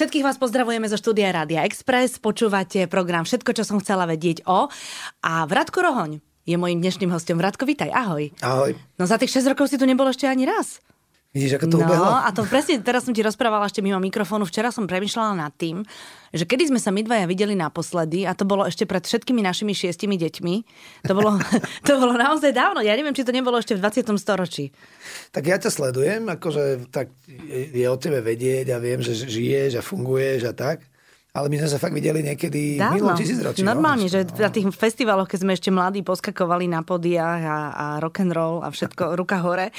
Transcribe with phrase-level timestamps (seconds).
[0.00, 2.16] Všetkých vás pozdravujeme zo štúdia Rádia Express.
[2.16, 4.72] Počúvate program Všetko, čo som chcela vedieť o.
[5.20, 7.36] A Vratko Rohoň je mojím dnešným hostom.
[7.36, 8.32] Vratko, vítaj, ahoj.
[8.40, 8.80] Ahoj.
[8.96, 10.80] No za tých 6 rokov si tu nebol ešte ani raz.
[11.30, 12.10] Vidíš, ako to no, ubehlo?
[12.10, 14.42] a to presne, teraz som ti rozprávala ešte mimo mikrofónu.
[14.42, 15.86] Včera som premyšľala nad tým,
[16.34, 19.70] že kedy sme sa my dvaja videli naposledy, a to bolo ešte pred všetkými našimi
[19.70, 20.54] šiestimi deťmi,
[21.06, 21.38] to bolo,
[21.86, 22.82] to bolo naozaj dávno.
[22.82, 24.10] Ja neviem, či to nebolo ešte v 20.
[24.18, 24.74] storočí.
[25.30, 27.14] Tak ja ťa sledujem, akože tak
[27.78, 30.89] je o tebe vedieť a viem, že žiješ a funguješ a tak.
[31.30, 33.62] Ale my sme sa fakt videli niekedy v milom tisícročí.
[33.62, 37.86] Normálne, no, že na tých festivaloch, keď sme ešte mladí, poskakovali na podiach a, a
[38.02, 39.70] rock and roll a všetko ruka hore.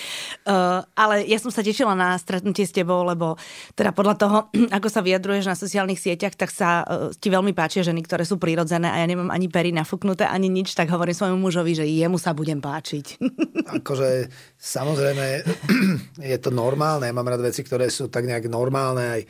[0.47, 3.35] Uh, ale ja som sa tešila na stretnutie s tebou, lebo
[3.75, 4.37] teda podľa toho,
[4.79, 8.39] ako sa vyjadruješ na sociálnych sieťach, tak sa uh, ti veľmi páčia ženy, ktoré sú
[8.39, 12.15] prirodzené a ja nemám ani pery nafúknuté, ani nič, tak hovorím svojmu mužovi, že jemu
[12.15, 13.19] sa budem páčiť.
[13.83, 15.43] Akože samozrejme
[16.31, 19.21] je to normálne, ja mám rád veci, ktoré sú tak nejak normálne, aj,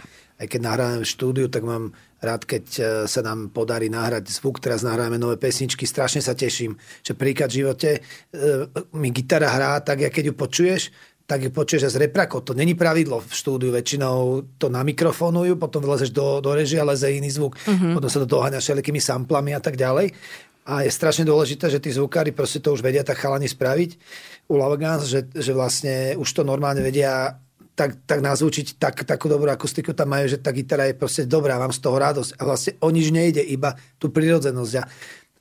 [0.42, 4.58] aj keď nahrávam v štúdiu, tak mám rád, keď e, sa nám podarí nahrať zvuk.
[4.58, 6.74] Teraz nahráme nové pesničky, strašne sa teším,
[7.06, 8.00] že príklad v živote e,
[8.98, 10.82] mi gitara hrá tak, keď ju počuješ,
[11.30, 12.44] tak ju počuješ z reprakov.
[12.50, 17.08] To není pravidlo v štúdiu, väčšinou to na mikrofónujú, potom vlezeš do, do režia, leze
[17.08, 17.94] iný zvuk, mm-hmm.
[17.96, 20.12] potom sa to doháňa všelijakými samplami a tak ďalej.
[20.62, 23.98] A je strašne dôležité, že tí zvukári proste to už vedia tak chalani spraviť
[24.52, 27.40] u Lavagans, že, že vlastne už to normálne vedia
[27.76, 31.56] tak, tak nazvučiť tak, takú dobrú akustiku tam majú, že tá gitara je proste dobrá,
[31.56, 32.32] mám z toho radosť.
[32.38, 34.74] A vlastne o nič nejde, iba tú prírodzenosť.
[34.78, 34.84] A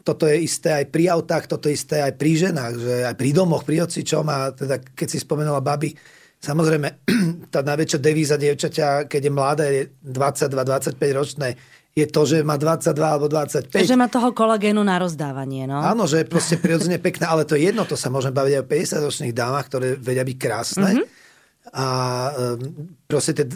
[0.01, 3.31] toto je isté aj pri autách, toto je isté aj pri ženách, že aj pri
[3.37, 5.93] domoch, pri ocičom a teda keď si spomenula baby,
[6.41, 7.05] samozrejme
[7.55, 11.49] tá najväčšia devíza dievčaťa, keď je mladé, je 22-25 ročné,
[11.91, 13.77] je to, že má 22 alebo 25.
[13.83, 15.83] Že má toho kolagénu na rozdávanie, no.
[15.83, 18.63] Áno, že je proste prirodzene pekná, ale to je jedno, to sa môžeme baviť aj
[18.63, 20.91] o 50-ročných dámach, ktoré vedia byť krásne.
[20.97, 21.20] Mm-hmm
[21.71, 21.87] a
[22.35, 23.47] ehm, proste tie,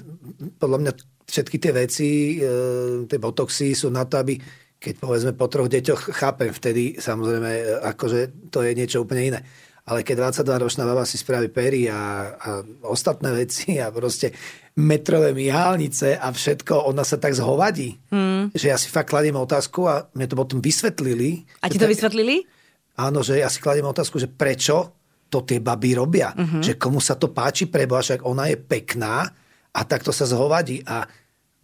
[0.58, 0.92] podľa mňa
[1.26, 4.38] všetky tie veci, ehm, tie botoxy sú na to, aby
[4.84, 9.40] keď povedzme po troch deťoch chápem vtedy, samozrejme, e, akože to je niečo úplne iné.
[9.84, 12.48] Ale keď 22-ročná baba si spraví pery a, a
[12.88, 14.32] ostatné veci a proste
[14.80, 18.56] metrové myhálnice a všetko, ona sa tak zhovadí, hmm.
[18.56, 21.44] že ja si fakt kladiem otázku a mne to potom vysvetlili.
[21.60, 22.48] A ti to vysvetlili?
[22.96, 25.03] Áno, že ja si kladiem otázku, že prečo
[25.34, 26.30] to tie baby robia.
[26.30, 26.62] Uh-huh.
[26.62, 29.26] Že komu sa to páči preboha, však ona je pekná
[29.74, 30.86] a takto sa zhovadí.
[30.86, 31.02] A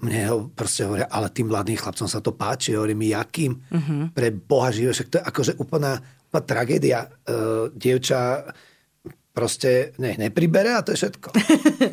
[0.03, 2.75] mne ho proste hovoria, ale tým mladým chlapcom sa to páči.
[2.75, 3.54] Hovorím, jakým?
[3.54, 4.10] Uh-huh.
[4.10, 4.91] Pre Boha živého.
[4.91, 7.06] Však to je akože úplná, úplná tragédia.
[7.30, 8.50] Uh, dievča
[9.30, 11.28] proste ne, nepribere a to je všetko.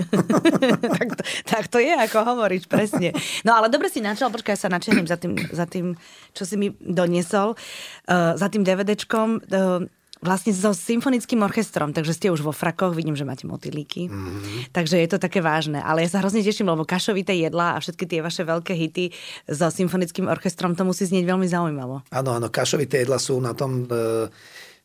[0.97, 3.13] tak, to, tak to je, ako hovoríš, presne.
[3.45, 5.93] No ale dobre si načal, počkaj, ja sa načením za tým, za tým,
[6.33, 9.29] čo si mi doniesol, uh, za tým DVDčkom.
[9.47, 9.85] Uh,
[10.22, 14.09] vlastne so symfonickým orchestrom, takže ste už vo frakoch, vidím, že máte motylíky.
[14.09, 14.73] Mm-hmm.
[14.73, 15.81] Takže je to také vážne.
[15.81, 19.13] Ale ja sa hrozne teším, lebo kašovité jedlá a všetky tie vaše veľké hity
[19.45, 22.01] so symfonickým orchestrom, to musí znieť veľmi zaujímavo.
[22.09, 24.25] Áno, áno, kašovité jedlá sú na tom uh,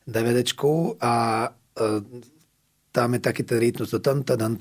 [0.05, 2.01] DVDčku a uh,
[2.93, 4.21] tam je taký ten rytmus, to tadan,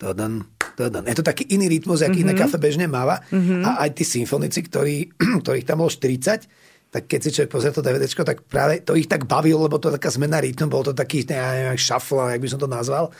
[0.00, 1.04] tadan.
[1.04, 2.32] Je to taký iný rytmus, aký mm-hmm.
[2.32, 3.20] iné kafe bežne máva.
[3.28, 3.60] Mm-hmm.
[3.68, 5.12] A aj tí symfonici, ktorí,
[5.44, 6.48] ktorých tam bolo 40,
[6.90, 9.94] tak keď si človek pozrie to DVD, tak práve to ich tak bavilo, lebo to
[9.94, 13.14] taká zmena rytmu, bol to taký neviem, šafla, jak by som to nazval.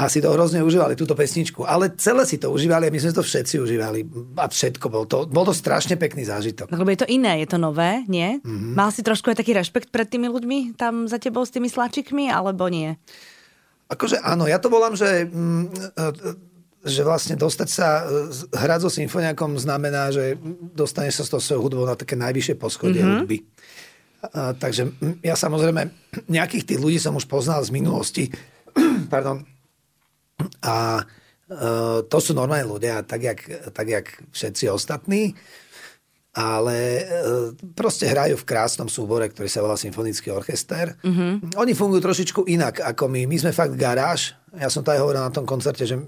[0.00, 1.68] A si to hrozne užívali, túto pesničku.
[1.68, 4.00] Ale celé si to užívali a my sme to všetci užívali.
[4.40, 4.88] A všetko.
[4.88, 6.72] Bol to, bol to strašne pekný zážitok.
[6.72, 8.40] No, lebo je to iné, je to nové, nie?
[8.40, 8.72] Mm-hmm.
[8.80, 12.32] Mal si trošku aj taký rešpekt pred tými ľuďmi tam za tebou s tými slačikmi,
[12.32, 12.96] alebo nie?
[13.92, 15.64] Akože áno, ja to volám, že mm,
[16.80, 20.40] že vlastne dostať sa, e, hrať so symfoniakom znamená, že
[20.72, 23.20] dostaneš sa s tou svojou hudbou na také najvyššie poschodie mm-hmm.
[23.20, 23.38] hudby.
[24.32, 25.92] A, takže ja samozrejme
[26.28, 28.32] nejakých tých ľudí som už poznal z minulosti.
[29.12, 29.44] Pardon.
[30.64, 31.04] A
[31.48, 31.60] e,
[32.08, 33.40] to sú normálne ľudia, tak jak,
[33.76, 35.36] tak jak všetci ostatní.
[36.30, 37.02] Ale e,
[37.76, 40.96] proste hrajú v krásnom súbore, ktorý sa volá Symfonický orchester.
[41.04, 41.60] Mm-hmm.
[41.60, 43.28] Oni fungujú trošičku inak ako my.
[43.28, 44.32] My sme fakt garáž.
[44.54, 45.98] Ja som to aj hovoril na tom koncerte, že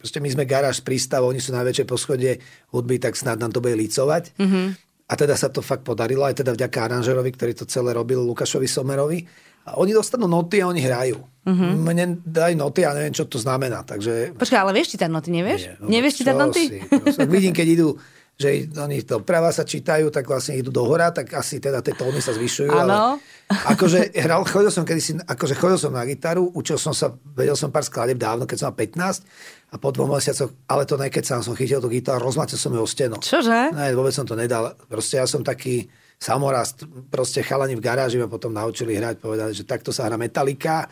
[0.00, 2.40] proste my sme garáž z prístavu, oni sú najväčšie poschodie
[2.72, 4.32] hudby, tak snad nám to bude licovať.
[4.40, 4.66] Mm-hmm.
[5.10, 8.64] A teda sa to fakt podarilo, aj teda vďaka aranžerovi, ktorý to celé robil, Lukášovi
[8.64, 9.28] Somerovi.
[9.68, 11.20] A oni dostanú noty a oni hrajú.
[11.44, 11.72] Mm-hmm.
[11.84, 13.84] Mne dajú noty a neviem, čo to znamená.
[13.84, 14.32] Takže...
[14.40, 15.60] Počkaj, ale vieš čítať noty, nevieš?
[15.60, 16.62] Nie, no, nevieš čítať noty?
[17.12, 17.88] Si, vidím, keď idú
[18.40, 22.24] že oni doprava sa čítajú, tak vlastne idú do hora, tak asi teda tie tóny
[22.24, 22.72] sa zvyšujú.
[22.72, 23.20] Ale
[23.50, 27.74] akože hral, chodil som kedysi, akože chodil som na gitaru, učil som sa, vedel som
[27.74, 29.26] pár skladeb dávno, keď som mal 15
[29.70, 32.70] a po dvoch mesiacoch, ale to ne, keď sám som chytil tú gitaru, rozmlatil som
[32.70, 33.18] ju o stenu.
[33.18, 33.74] Čože?
[33.74, 34.78] Ne, vôbec som to nedal.
[34.86, 39.66] Proste ja som taký samorast, proste chalani v garáži ma potom naučili hrať, povedali, že
[39.66, 40.86] takto sa hrá metalika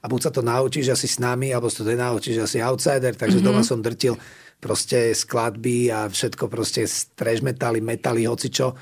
[0.00, 3.38] a buď sa to naučíš asi s nami, alebo sa to nenaučíš asi outsider, takže
[3.38, 3.54] mm-hmm.
[3.54, 4.16] doma som drtil
[4.60, 6.84] proste skladby a všetko proste
[7.16, 8.76] trash metali, metali, hocičo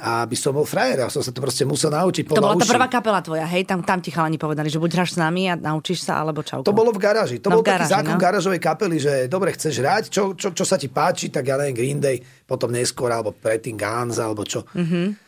[0.00, 2.32] a aby som bol frajer, ja som sa to proste musel naučiť.
[2.32, 3.68] To bola tá prvá kapela tvoja, hej?
[3.68, 6.64] Tam, tam ti chalani povedali, že buď hráš s nami a naučíš sa, alebo čau.
[6.64, 7.36] To bolo v garáži.
[7.44, 8.22] To no bol garáži, taký zákon no?
[8.24, 11.76] garážovej kapely, že dobre, chceš hrať, čo, čo, čo sa ti páči, tak ja neviem,
[11.76, 14.64] Green Day, potom neskôr, alebo predtým Guns, alebo čo.
[14.72, 15.25] Mm-hmm.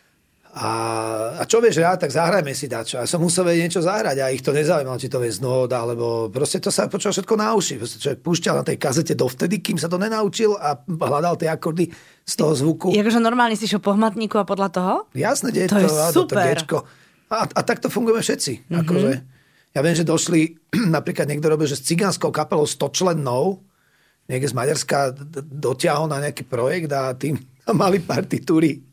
[0.58, 0.70] A,
[1.38, 2.98] a čo vieš hrať, tak zahrajme si dačo.
[2.98, 5.70] A som musel vedieť niečo zahrať a ich to nezaujímalo, či to vie z nód,
[5.70, 7.78] alebo proste to sa počúva všetko na uši.
[7.78, 11.94] Proste človek púšťal na tej kazete dovtedy, kým sa to nenaučil a hľadal tie akordy
[12.26, 12.90] z toho zvuku.
[12.90, 14.92] Jakože normálne si šiel po hmatníku a podľa toho?
[15.14, 16.58] Jasné, to, to, je super.
[16.66, 16.82] To
[17.28, 18.52] a, a takto fungujeme všetci.
[18.66, 18.80] Mm-hmm.
[18.82, 19.12] Akože,
[19.76, 20.40] ja viem, že došli,
[20.96, 23.60] napríklad niekto robil, že s cigánskou kapelou 100 člennou,
[24.26, 25.14] niekde z Maďarska
[25.44, 27.38] dotiahol na nejaký projekt a tým
[27.78, 28.87] mali partitúry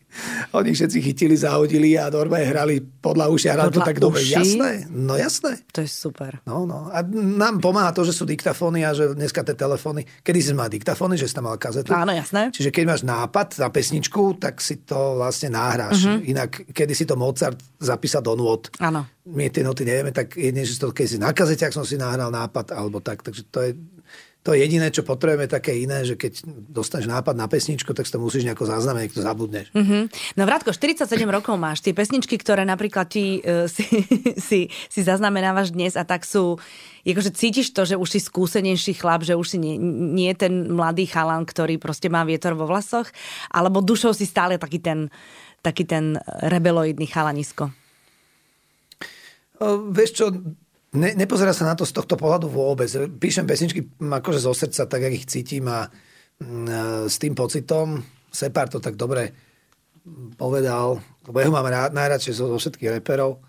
[0.56, 4.24] oni všetci chytili, zahodili a normálne hrali podľa uši a to tak dobre.
[4.24, 5.62] Jasné, no jasné.
[5.76, 6.40] To je super.
[6.48, 6.88] No, no.
[6.92, 10.72] A nám pomáha to, že sú diktafóny a že dneska tie telefóny, kedy si mal
[10.72, 11.92] diktafóny, že si tam mal kazetu.
[11.92, 12.50] Áno, jasné.
[12.52, 16.08] Čiže keď máš nápad na pesničku, tak si to vlastne nahráš.
[16.08, 16.24] Uh-huh.
[16.24, 18.72] Inak, kedy si to Mozart zapísal do nôd.
[18.80, 19.06] Áno.
[19.26, 21.98] My tie noty nevieme, tak jedine, že to, keď si na kazete, ak som si
[21.98, 23.26] nahral nápad, alebo tak.
[23.26, 23.72] Takže to je
[24.45, 28.13] to je jediné, čo potrebujeme také iné, že keď dostaneš nápad na pesničku, tak si
[28.13, 29.74] to musíš nejako zaznamenať, to zabudneš.
[29.74, 30.01] Mm-hmm.
[30.38, 31.81] No Vrátko, 47 rokov máš.
[31.81, 34.06] Tie pesničky, ktoré napríklad ti, uh, si,
[34.38, 36.62] si, si zaznamenávaš dnes a tak sú,
[37.01, 40.53] akože cítiš to, že už si skúsenejší chlap, že už si nie, nie je ten
[40.69, 43.09] mladý chalan, ktorý proste má vietor vo vlasoch,
[43.50, 45.09] alebo dušou si stále taký ten,
[45.65, 47.74] taký ten rebeloidný chalanisko?
[49.57, 50.25] O, vieš čo,
[50.95, 52.88] Ne, nepozerá sa na to z tohto pohľadu vôbec.
[53.19, 55.92] Píšem pesničky akože zo srdca, tak, jak ich cítim a
[56.39, 58.00] mm, s tým pocitom.
[58.31, 59.36] Sepár to tak dobre
[60.38, 63.42] povedal, lebo ja ho mám rád, najradšej zo, zo všetkých reperov,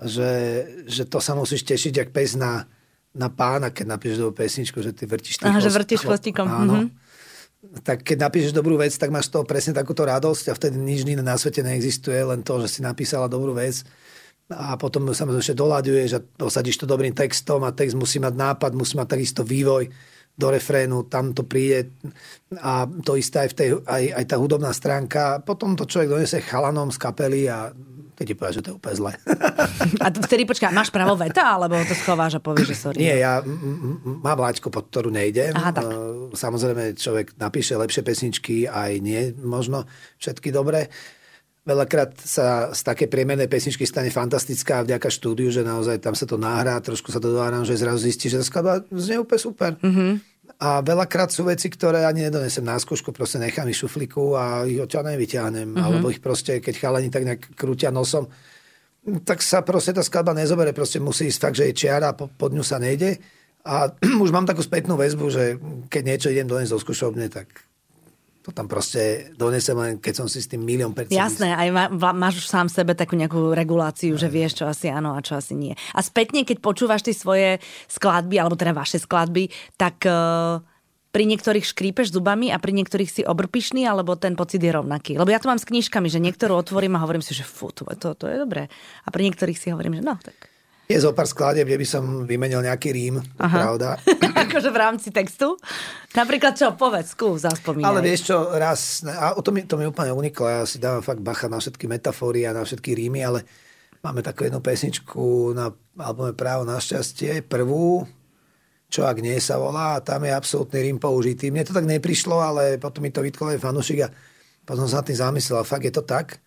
[0.00, 2.64] že, že to sa musíš tešiť, jak pes na,
[3.12, 6.46] na pána, keď napíšeš dobrú pesničku, že ty vrtíš tým Aha, že vrtíš chvostíkom.
[6.48, 6.74] Áno.
[6.88, 7.82] Mm-hmm.
[7.84, 11.20] Tak keď napíšeš dobrú vec, tak máš to presne takúto radosť a vtedy nič iné
[11.20, 13.84] na svete neexistuje, len to, že si napísala dobrú vec
[14.48, 18.72] a potom samozrejme ešte doľaďuješ a osadíš to dobrým textom a text musí mať nápad,
[18.72, 19.92] musí mať takisto vývoj
[20.38, 21.90] do refrénu, tam to príde
[22.62, 25.42] a to isté aj, v tej, aj, aj tá hudobná stránka.
[25.42, 27.74] Potom to človek donese chalanom z kapely a
[28.18, 29.12] keď ti povedal, že to je úplne zle.
[30.02, 32.98] A vtedy počkaj, máš právo veta, alebo to schováš a povieš, že sorry?
[32.98, 33.38] Nie, ja
[34.02, 35.54] mám laťku, pod ktorú nejdem.
[35.54, 35.86] Aha, tak.
[36.34, 39.86] Samozrejme, človek napíše lepšie pesničky, aj nie možno
[40.18, 40.90] všetky dobré.
[41.68, 46.40] Veľakrát sa z také priemernej pesničky stane fantastická vďaka štúdiu, že naozaj tam sa to
[46.40, 47.28] nahrá, trošku sa to
[47.68, 49.72] že zrazu zistí, že tá skladba znie úplne super.
[49.84, 50.12] Mm-hmm.
[50.64, 54.80] A veľakrát sú veci, ktoré ani nedonesem na skúšku, proste nechám ich šufliku a ich
[54.80, 55.76] odtiaľ nevyťahnem.
[55.76, 55.84] Mm-hmm.
[55.84, 58.32] Alebo ich proste, keď chalani tak nejak krútia nosom,
[59.28, 62.56] tak sa proste tá skladba nezobere, proste musí ísť fakt, že je čiara, po, pod
[62.56, 63.20] ňu sa nejde.
[63.68, 63.92] A
[64.24, 65.60] už mám takú spätnú väzbu, že
[65.92, 67.67] keď niečo idem doniesť zo skúšobne, tak
[68.48, 71.12] to tam proste donesem len, keď som si s tým milión percent.
[71.12, 74.24] Jasné, aj má, máš už sám sebe takú nejakú reguláciu, aj.
[74.24, 75.76] že vieš, čo asi áno a čo asi nie.
[75.92, 77.60] A spätne, keď počúvaš tie svoje
[77.92, 80.64] skladby, alebo teda vaše skladby, tak uh,
[81.12, 85.20] pri niektorých škrípeš zubami a pri niektorých si obrpišný, alebo ten pocit je rovnaký.
[85.20, 87.84] Lebo ja to mám s knižkami, že niektorú otvorím a hovorím si, že fú, to,
[88.00, 88.72] to, to je dobré.
[89.04, 90.57] A pri niektorých si hovorím, že no, tak
[90.88, 93.52] je zo pár skladieb, kde by som vymenil nejaký rím, Aha.
[93.52, 94.00] pravda.
[94.48, 95.60] akože v rámci textu?
[96.16, 97.88] Napríklad čo, povedz, skús, zaspomínaj.
[97.92, 101.20] Ale vieš čo, raz, a to mi, to mi úplne uniklo, ja si dávam fakt
[101.20, 103.44] bacha na všetky metafóry a na všetky rímy, ale
[104.00, 105.68] máme takú jednu pesničku na
[106.00, 108.08] albume Právo na šťastie, prvú,
[108.88, 111.52] čo ak nie sa volá, a tam je absolútny rím použitý.
[111.52, 114.12] Mne to tak neprišlo, ale potom mi to vytkol aj fanušik a
[114.64, 116.40] potom sa tým zamyslel, a fakt je to tak.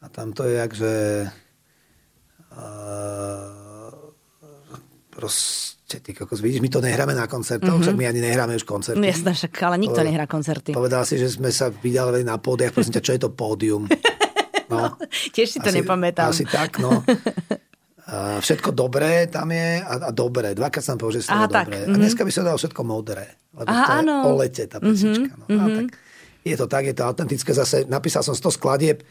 [0.00, 0.92] A tam to je jak, že...
[2.48, 3.63] Uh,
[5.14, 7.86] proste, ty kokos, vidíš, my to nehráme na koncertoch, mm-hmm.
[7.86, 8.98] však my ani nehráme už koncerty.
[8.98, 10.70] No jasné, však, ale nikto Povedal, nehrá koncerty.
[10.74, 13.86] Povedal si, že sme sa vydali na pódiach, prosím ťa, čo je to pódium?
[14.64, 14.96] No,
[15.36, 16.32] tiež si to asi, nepamätám.
[16.32, 17.04] Asi tak, no.
[18.04, 20.56] A všetko dobré tam je a, a dobré.
[20.56, 21.84] Dvakrát som povedal, že slovo dobré.
[21.84, 21.94] Mm-hmm.
[21.94, 23.36] A dneska by som dal všetko modré.
[23.52, 24.14] Lebo Aha, to je áno.
[24.24, 25.36] o lete tá pesnička.
[25.36, 25.52] Mm-hmm.
[25.52, 25.64] No.
[25.64, 25.88] A tak,
[26.44, 27.50] je to tak, je to autentické.
[27.56, 29.04] Zase napísal som 100 skladieb,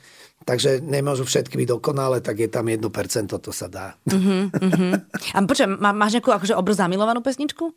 [0.44, 2.84] Takže nemôžu všetky byť dokonalé, tak je tam 1%,
[3.32, 3.96] to sa dá.
[4.04, 4.94] Uh-huh, uh-huh.
[5.32, 7.72] A počujem, má, máš nejakú akože obr zamilovanú pesničku?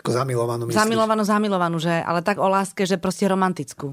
[0.00, 0.80] Ako zamilovanú myslíš?
[0.80, 3.92] Zamilovanú, zamilovanú, že, ale tak o láske, že proste romantickú.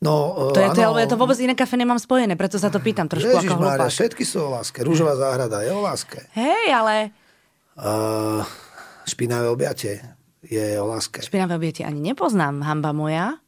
[0.00, 3.04] No, to je, to, ja to vôbec iné kafe nemám spojené, preto sa to pýtam
[3.04, 3.92] trošku Ježiš, ako hlupák.
[3.92, 4.80] všetky sú o láske.
[4.80, 6.24] Rúžová záhrada je o láske.
[6.32, 7.12] Hej, ale...
[7.76, 8.40] Uh,
[9.04, 10.00] špinavé objatie
[10.40, 11.20] je o láske.
[11.20, 13.39] Špinavé objatie ani nepoznám, hamba moja.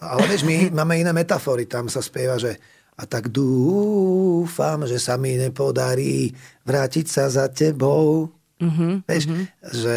[0.00, 1.68] Ale vieš, my máme iné metafory.
[1.68, 2.56] Tam sa spieva, že
[2.94, 6.30] a tak dúfam, že sa mi nepodarí
[6.62, 8.30] vrátiť sa za tebou.
[8.54, 9.44] Mm-hmm, Vieš, mm-hmm.
[9.82, 9.96] že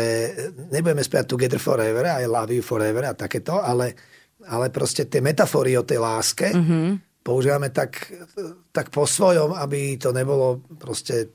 [0.73, 3.93] nebudeme spiať Together Forever, I love you forever a takéto, ale,
[4.49, 7.21] ale proste tie metafory o tej láske mm-hmm.
[7.21, 8.09] používame tak,
[8.73, 11.29] tak po svojom, aby to nebolo proste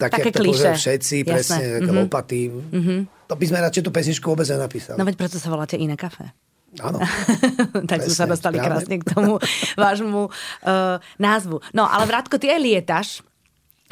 [0.00, 0.72] tak, Také jak to kliše.
[0.80, 1.28] všetci, Jasné.
[1.28, 1.96] presne, mm-hmm.
[2.08, 2.40] lopaty.
[2.48, 2.96] Mhm.
[3.28, 4.96] To by sme radšej tú pesničku vôbec nenapísali.
[4.96, 6.32] No veď preto sa voláte Iné kafe.
[6.78, 7.02] Áno.
[7.90, 8.78] tak sme sa dostali správne.
[8.78, 9.42] krásne k tomu
[9.76, 11.58] vášmu uh, názvu.
[11.70, 13.08] No, ale Vrátko, ty aj lietaš.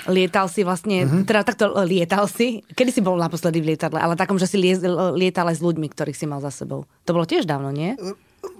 [0.07, 1.07] Lietal si vlastne, Mhm.
[1.11, 1.27] mm-hmm.
[1.27, 2.63] teda takto uh, lietal si.
[2.69, 3.99] Kedy si bol naposledy v lietadle?
[3.99, 4.79] Ale takom, že si liez,
[5.13, 6.87] lietal aj s ľuďmi, ktorých si mal za sebou.
[7.03, 7.99] To bolo tiež dávno, nie?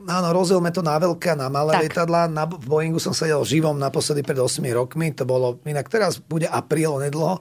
[0.05, 1.83] Áno, rozdielme to na veľké a na malé Tak.
[1.85, 2.27] lietadla.
[2.27, 5.15] Na v Boeingu som sedel živom naposledy pred 8 rokmi.
[5.15, 7.39] To bolo, inak teraz bude apríl nedlho.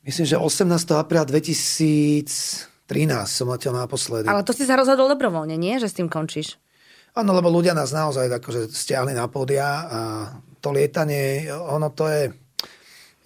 [0.00, 0.64] Myslím, že 18.
[0.96, 1.28] apríla
[2.90, 4.26] 2013 som letel naposledy.
[4.26, 5.78] Ale to si sa rozhodol dobrovoľne, nie?
[5.78, 6.58] Že s tým končíš.
[7.12, 10.00] Áno, lebo ľudia nás naozaj akože stiahli na pódia a
[10.64, 12.32] to lietanie, ono to je,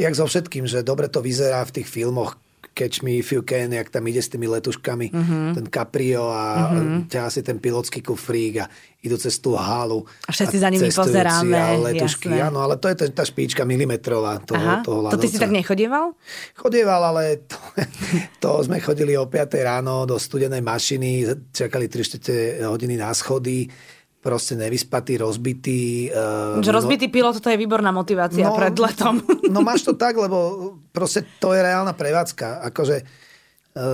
[0.00, 2.34] jak so všetkým, že dobre to vyzerá v tých filmoch,
[2.76, 5.16] Catch Me If You Can, jak tam ide s tými letuškami, Mhm.
[5.16, 5.54] mm-hmm.
[5.54, 7.08] ten Caprio a mm-hmm.
[7.08, 8.68] ťahá si ten pilotský kufrík a
[9.00, 10.02] idú cez tú halu.
[10.26, 12.42] A všetci za nimi pozeráme, A letušky, jasné.
[12.44, 15.42] áno, ale to je tá, špička milimetrová toho, Aha, toho to ty si ľadovca.
[15.42, 16.04] tak nechodieval?
[16.52, 17.56] Chodieval, ale to,
[18.42, 23.70] to sme chodili o 5 ráno do studenej mašiny, čakali 3 hodiny na schody,
[24.26, 26.10] proste nevyspatý, rozbitý.
[26.10, 29.22] Uh, rozbitý pilot, to je výborná motivácia pred letom.
[29.54, 32.66] No máš to tak, lebo proste to je reálna prevádzka.
[32.66, 33.04] Akože e,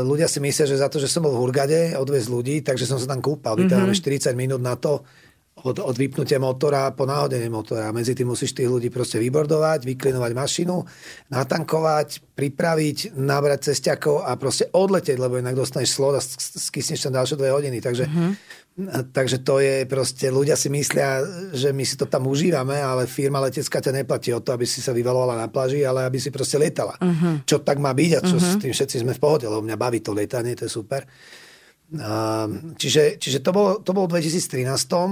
[0.01, 2.97] ľudia si myslia, že za to, že som bol v Hurgade odviezť ľudí, takže som
[2.97, 3.61] sa tam kúpal.
[3.61, 4.33] Vytrváme mm-hmm.
[4.33, 5.05] 40 minút na to
[5.61, 7.93] od, od vypnutia motora po náhodenie motora.
[7.93, 10.81] Medzi tým musíš tých ľudí proste vybordovať, vyklinovať mašinu,
[11.29, 17.21] natankovať, pripraviť, nabrať cestiakov a proste odletieť, lebo inak dostaneš slot a sk- skysneš tam
[17.21, 17.79] ďalšie dve hodiny.
[17.85, 18.31] Takže, mm-hmm.
[19.13, 21.21] Takže to je proste, ľudia si myslia,
[21.53, 24.81] že my si to tam užívame, ale firma letecká ťa neplatí o to, aby si
[24.81, 26.97] sa vyvalovala na pláži, ale aby si proste letala.
[26.97, 27.45] Mm-hmm.
[27.45, 28.57] Čo tak má byť a čo mm-hmm.
[28.57, 31.05] s tým všetci sme v pohode, lebo mňa baví to letanie, to je super.
[32.81, 34.65] Čiže, čiže to bolo, to bolo v 2013.
[34.65, 35.05] A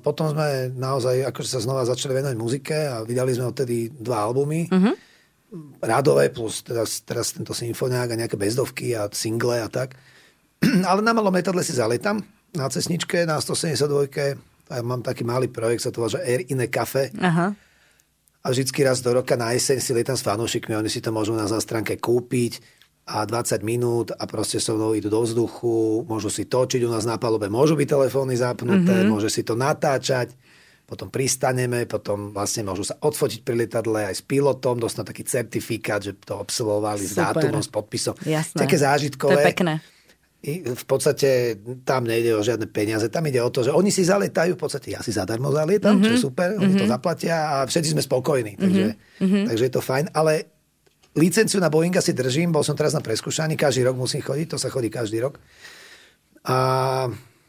[0.00, 4.64] potom sme naozaj akože sa znova začali venovať muzike a vydali sme odtedy dva albumy.
[4.72, 4.94] Mm-hmm.
[5.84, 10.00] Rádové plus teraz, teraz tento symfoniák a nejaké bezdovky a single a tak.
[10.88, 14.38] Ale na malom letadle si zaletam na cesničke na 172.
[14.68, 17.08] A mám taký malý projekt, sa to volá, že Air in a Cafe.
[17.16, 17.56] Aha.
[18.44, 21.32] A vždycky raz do roka na jeseň si lietam s fanúšikmi, oni si to môžu
[21.32, 22.60] na zástranke kúpiť
[23.08, 27.08] a 20 minút a proste so mnou idú do vzduchu, môžu si točiť u nás
[27.08, 29.08] na palube, môžu byť telefóny zapnuté, mm-hmm.
[29.08, 30.36] môže si to natáčať,
[30.84, 36.04] potom pristaneme, potom vlastne môžu sa odfotiť pri lietadle aj s pilotom, dostanú taký certifikát,
[36.04, 38.16] že to absolvovali s dátumom, s podpisom.
[38.24, 38.56] Jasné.
[38.56, 39.40] Také To zážitkové.
[39.40, 39.74] je pekné.
[40.38, 44.54] V podstate tam nejde o žiadne peniaze, tam ide o to, že oni si zalietajú,
[44.54, 46.06] v podstate ja si zadarmo zalietam, mm-hmm.
[46.06, 46.82] čo je super, oni mm-hmm.
[46.86, 48.86] to zaplatia a všetci sme spokojní, takže,
[49.18, 49.44] mm-hmm.
[49.50, 50.46] takže je to fajn, ale
[51.18, 54.58] licenciu na Boeinga si držím, bol som teraz na preskúšaní, každý rok musím chodiť, to
[54.62, 55.42] sa chodí každý rok.
[56.46, 56.56] A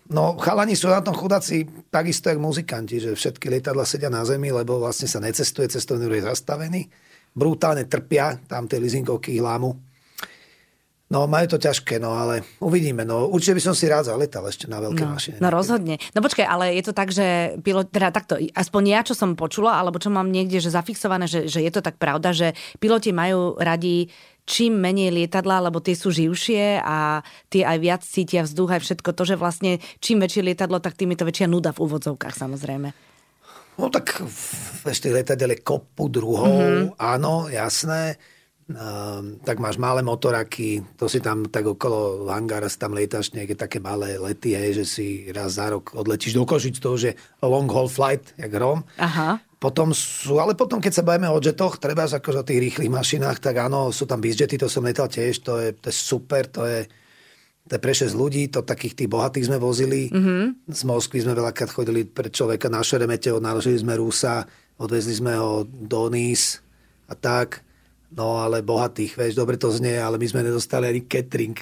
[0.09, 4.49] no, chalani sú na tom chudáci takisto jak muzikanti, že všetky lietadla sedia na zemi,
[4.49, 6.89] lebo vlastne sa necestuje, cestovný ruch je zastavený.
[7.37, 9.77] Brutálne trpia, tam tie leasingovky ich lámu.
[11.09, 13.01] No, majú to ťažké, no ale uvidíme.
[13.01, 15.37] No, určite by som si rád zaletal ešte na veľké No, mašine.
[15.41, 15.97] no rozhodne.
[16.13, 19.81] No počkaj, ale je to tak, že pilot, teda takto, aspoň ja, čo som počula,
[19.81, 23.57] alebo čo mám niekde, že zafixované, že, že je to tak pravda, že piloti majú
[23.57, 24.13] radi
[24.49, 29.09] čím menej lietadla, lebo tie sú živšie a tie aj viac cítia vzduch, aj všetko
[29.13, 32.89] to, že vlastne čím väčšie lietadlo, tak tým je to väčšia nuda v úvodzovkách samozrejme.
[33.77, 34.25] No tak
[34.85, 37.01] ešte lietadel je kopu druhov, mm-hmm.
[37.01, 38.17] áno, jasné.
[38.69, 43.57] Um, tak máš malé motoraky, to si tam tak okolo hangára si tam lietaš nejaké
[43.57, 47.13] také malé lety, hej, že si raz za rok odletíš do Košic, to už je
[47.41, 48.85] long haul flight, jak Rom.
[49.01, 49.41] Aha.
[49.57, 53.41] Potom sú, ale potom, keď sa bavíme o jetoch, treba akože o tých rýchlych mašinách,
[53.41, 56.61] tak áno, sú tam bizjety, to som letal tiež, to je, to je super, to
[56.69, 56.85] je,
[57.65, 60.13] to je pre 6 ľudí, to takých tých bohatých sme vozili.
[60.13, 60.69] Mm-hmm.
[60.69, 64.45] Z Moskvy sme veľakrát chodili pre človeka na Šeremete, naložili sme Rusa,
[64.77, 66.61] odvezli sme ho do Nís
[67.09, 67.65] a tak.
[68.09, 71.57] No ale bohatých, vieš, dobre to znie, ale my sme nedostali ani catering.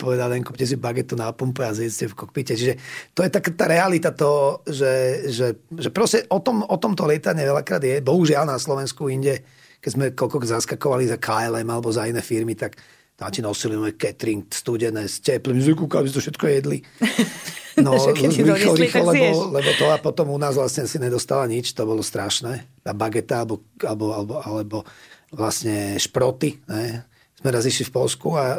[0.00, 2.56] Povedal len, kúpte si bagetu na pumpe a zjedzte v kokpite.
[2.56, 2.74] Čiže
[3.12, 7.44] to je taká tá realita toho, že, že, že proste o, tom, o tomto lietanie
[7.44, 8.00] veľakrát je.
[8.00, 9.44] Bohužiaľ na Slovensku inde,
[9.84, 12.80] keď sme koľko zaskakovali za KLM alebo za iné firmy, tak
[13.20, 16.80] táči nosili môj catering studené s teplým, my kúkali, to všetko jedli.
[17.80, 21.72] No, rýchlo, doniesli, rýchlo, lebo, lebo to a potom u nás vlastne si nedostala nič,
[21.72, 22.66] to bolo strašné.
[22.84, 24.78] Tá bageta alebo, alebo, alebo, alebo
[25.34, 26.58] vlastne šproty.
[26.66, 27.06] Ne?
[27.38, 28.58] Sme raz išli v Polsku a e,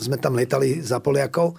[0.00, 1.58] sme tam letali za Poliakov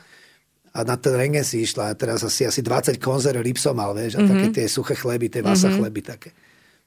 [0.76, 3.96] a na ten rengen si išla a teraz asi, asi 20 konzerv ryb som mal,
[3.96, 4.32] vieš, a mm-hmm.
[4.32, 5.80] také tie suché chleby, tie vasa mm-hmm.
[5.80, 6.30] chleby také.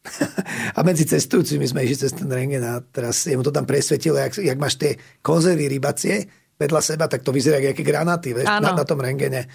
[0.79, 4.37] a medzi cestujúcimi sme išli cez ten rengen a teraz jemu to tam presvetilo, jak,
[4.37, 8.85] jak máš tie konzervy rybacie vedľa seba, tak to vyzerá ako granáty, vieš, na, na
[8.85, 9.47] tom rengene.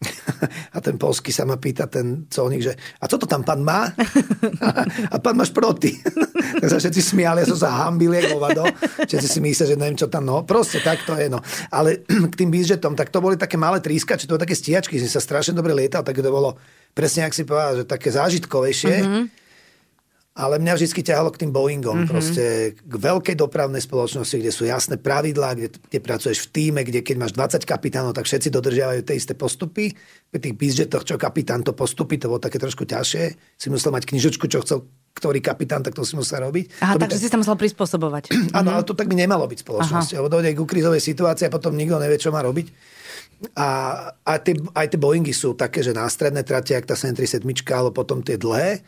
[0.76, 3.88] A ten polský sa ma pýta, ten colník, že a co to tam pán má?
[5.14, 5.96] A pán má šproty.
[6.56, 8.64] Tak sa všetci smiali, ja som sa hambil, jak hovado.
[9.04, 10.40] Všetci si myslia, že neviem, čo tam, no.
[10.48, 11.44] Proste tak to je, no.
[11.68, 12.00] Ale
[12.32, 15.20] k tým bizžetom, tak to boli také malé trískače, to boli také stiačky, že sa
[15.20, 16.56] strašne dobre lietal, tak to bolo
[16.96, 18.94] presne, ak si povedal, že také zážitkovejšie.
[19.04, 19.45] Mm-hmm
[20.36, 22.12] ale mňa vždy ťahalo k tým Boeingom, mm-hmm.
[22.12, 22.44] proste
[22.76, 27.16] k veľkej dopravnej spoločnosti, kde sú jasné pravidlá, kde, kde pracuješ v týme, kde keď
[27.16, 29.96] máš 20 kapitánov, tak všetci dodržiavajú tie isté postupy.
[30.28, 33.56] Pri tých bizžetoch, čo kapitán to postupy, to bolo také trošku ťažšie.
[33.56, 34.84] Si musel mať knižočku, čo chcel
[35.16, 36.84] ktorý kapitán, tak to si musel robiť.
[36.84, 37.24] Aha, takže tak...
[37.24, 38.36] si sa musel prispôsobovať.
[38.60, 40.20] Áno, ale to tak by nemalo byť spoločnosť.
[40.20, 42.68] Lebo dojde k krízovej situácii a potom nikto nevie, čo má robiť.
[43.56, 43.68] A,
[44.12, 48.20] a tie, aj tie Boeingy sú také, že nástredné trate, ak tá 737, alebo potom
[48.20, 48.84] tie dlhé,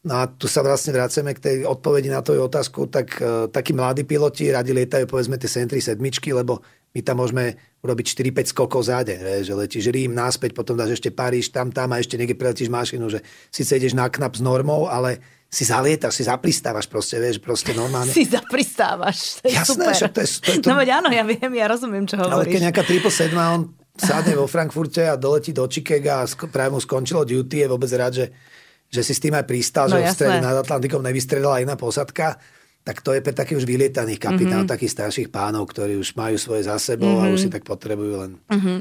[0.00, 3.76] No a tu sa vlastne vraceme k tej odpovedi na tvoju otázku, tak uh, takí
[3.76, 6.64] mladí piloti radi lietajú povedzme tie Sentry sedmičky, lebo
[6.96, 11.12] my tam môžeme urobiť 4-5 skokov za deň, že letíš Rím, náspäť, potom dáš ešte
[11.12, 13.20] Paríž, tam, tam a ešte niekde preletíš mašinu, že
[13.52, 18.08] síce ideš na knap s normou, ale si zalietaš, si zapristávaš proste, vieš, proste normálne.
[18.16, 20.12] Si zapristávaš, to je Jasné, super.
[20.16, 20.68] to je, to to...
[20.70, 22.34] No veď áno, ja viem, ja rozumiem, čo hovoríš.
[22.34, 23.60] Ale keď nejaká 777, on
[24.00, 28.12] sadne vo Frankfurte a doletí do Chicaga a práve mu skončilo duty, je vôbec rád,
[28.16, 28.26] že
[28.90, 32.36] že si s tým aj pristal, no, že v strede nad Atlantikom nevystredala iná posadka,
[32.80, 34.74] tak to je pre takých už vylietaných kapitánov, mm-hmm.
[34.74, 37.30] takých starších pánov, ktorí už majú svoje za sebou mm-hmm.
[37.30, 37.44] a už mhm.
[37.46, 38.30] si tak potrebujú len...
[38.50, 38.78] Mm-hmm.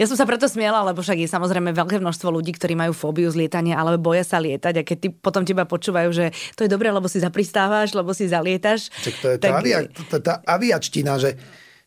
[0.00, 3.28] Ja som sa preto smiela, lebo však je samozrejme veľké množstvo ľudí, ktorí majú fóbiu
[3.28, 6.72] z lietania, ale boja sa lietať a keď ty, potom teba počúvajú, že to je
[6.72, 8.88] dobré, lebo si zapristávaš, lebo si zalietaš.
[9.04, 9.52] Čak to je tak...
[9.52, 11.36] tá, avia, tá, tá aviačtina, že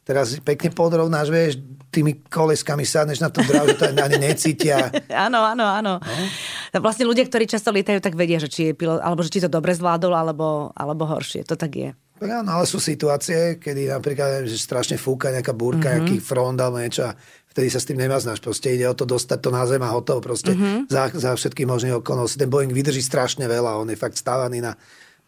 [0.07, 1.59] teraz pekne podrovnáš, vieš,
[1.91, 4.87] tými koleskami sadneš na to dráhu, to ani necítia.
[5.27, 5.93] áno, áno, áno.
[5.99, 6.79] No?
[6.79, 9.51] Vlastne ľudia, ktorí často lietajú, tak vedia, že či je pilot, alebo že či to
[9.51, 11.43] dobre zvládol, alebo, alebo horšie.
[11.47, 11.89] To tak je.
[12.17, 15.97] Áno, ale sú situácie, kedy napríklad že strašne fúka nejaká búrka, mm-hmm.
[16.01, 17.13] nejaký front alebo niečo a
[17.53, 18.41] vtedy sa s tým nemaznáš.
[18.41, 20.17] Proste ide o to dostať to na zem a hotovo.
[20.25, 20.89] Proste mm-hmm.
[20.89, 22.41] za, za všetky možné okolnosti.
[22.41, 23.77] Ten Boeing vydrží strašne veľa.
[23.77, 24.73] On je fakt stávaný na,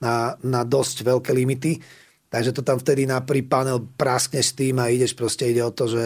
[0.02, 1.78] na, na dosť veľké limity.
[2.30, 5.74] Takže to tam vtedy na pri panel praskneš s tým a ideš proste, ide o
[5.74, 6.06] to, že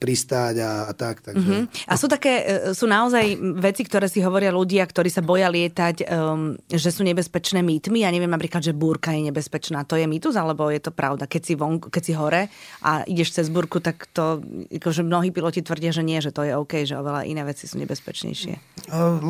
[0.00, 1.20] pristáť a, a tak.
[1.20, 1.44] Takže...
[1.44, 1.92] Mm-hmm.
[1.92, 6.08] A sú také, e, sú naozaj veci, ktoré si hovoria ľudia, ktorí sa boja lietať,
[6.08, 8.00] um, že sú nebezpečné mýtmi.
[8.00, 9.84] Ja neviem napríklad, že búrka je nebezpečná.
[9.84, 11.28] To je mýtus, alebo je to pravda?
[11.28, 12.48] Keď si, von, keď si hore
[12.80, 14.40] a ideš cez búrku, tak to,
[14.72, 17.76] akože mnohí piloti tvrdia, že nie, že to je OK, že oveľa iné veci sú
[17.76, 18.88] nebezpečnejšie.
[18.88, 19.20] Uh,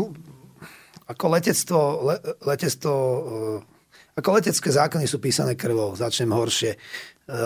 [1.10, 2.14] ako letectvo, le,
[2.46, 3.77] letectvo uh
[4.18, 6.74] ako letecké zákony sú písané krvou, začnem horšie.
[6.74, 6.78] E,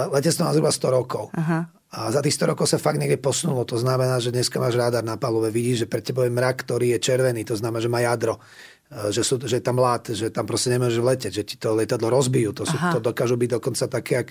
[0.08, 1.28] letectvo má zhruba 100 rokov.
[1.36, 1.68] Aha.
[1.92, 3.68] A za tých 100 rokov sa fakt niekde posunulo.
[3.68, 6.96] To znamená, že dneska máš rádar na palube, vidíš, že pre teba je mrak, ktorý
[6.96, 8.40] je červený, to znamená, že má jadro,
[8.88, 11.76] e, že, sú, že je tam lát, že tam proste nemôžeš leteť, že ti to
[11.76, 12.56] lietadlo rozbijú.
[12.56, 14.28] To, sú, to dokážu byť dokonca také, jak,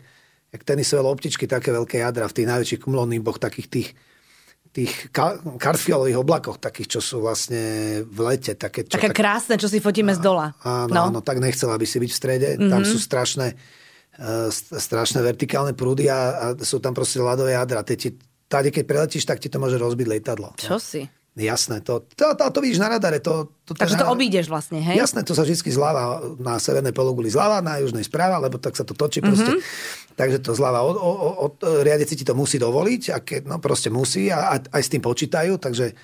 [0.49, 3.89] jak tenisové loptičky, také veľké jadra v tých najväčších kumuloniboch, takých tých
[4.71, 5.11] tých
[5.59, 7.59] karfiolových oblakoch, takých, čo sú vlastne
[8.07, 8.55] v lete.
[8.55, 10.55] Také, čo, také tak, krásne, čo si fotíme z dola.
[10.63, 11.01] Áno, no.
[11.11, 12.49] áno, tak nechcela by si byť v strede.
[12.55, 12.71] Mm-hmm.
[12.71, 17.83] Tam sú strašné, uh, strašné vertikálne prúdy a, a sú tam proste ľadové jadra.
[17.83, 18.15] Ti,
[18.47, 20.55] tady, keď preletíš, tak ti to môže rozbiť lietadlo.
[20.55, 20.79] Čo no.
[20.79, 21.03] si?
[21.31, 23.23] Jasné, to, to, to, to vidíš na radare.
[23.23, 24.99] To, to, Takže to obídeš vlastne, hej?
[24.99, 28.83] Jasné, to sa vždy zľava na severnej pologuli zľava, na južnej správa, lebo tak sa
[28.83, 29.47] to točí proste.
[29.47, 30.15] Mm-hmm.
[30.19, 31.53] Takže to zľava od, od, od,
[31.87, 34.99] riadeci ti to musí dovoliť, a keď, no proste musí a, a aj s tým
[34.99, 35.95] počítajú, takže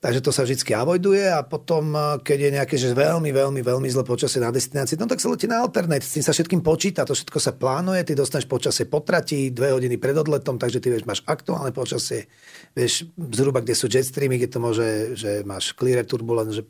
[0.00, 3.88] Takže to sa vždy avoiduje a potom, eh, keď je nejaké že veľmi, veľmi, veľmi
[3.92, 6.00] zlé počasie na destinácii, no tak sa letí na alternate.
[6.00, 10.00] S tým sa všetkým počíta, to všetko sa plánuje, ty dostaneš počasie potratí dve hodiny
[10.00, 12.32] pred odletom, takže ty vieš, máš aktuálne počasie,
[12.72, 14.88] vieš zhruba, kde sú jetstreamy, kde to môže,
[15.20, 16.64] že máš clear turbulence, že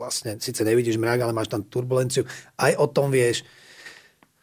[0.00, 2.24] vlastne síce nevidíš mrak, ale máš tam turbulenciu.
[2.56, 3.44] Aj o tom vieš.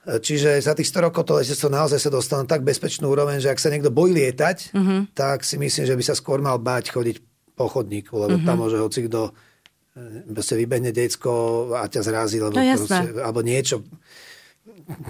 [0.06, 3.42] Eh, čiže za tých 100 rokov to letectvo naozaj sa dostalo na tak bezpečnú úroveň,
[3.42, 5.00] že ak sa niekto bojí lietať, mm-hmm.
[5.18, 7.18] tak si myslím, že by sa skôr mal báť chodiť
[7.58, 8.48] po chodníku, lebo mm-hmm.
[8.48, 9.34] tam môže hoci kto
[9.98, 11.32] e, proste vybehne decko
[11.74, 13.82] a ťa zrazí, lebo no, proste, alebo niečo.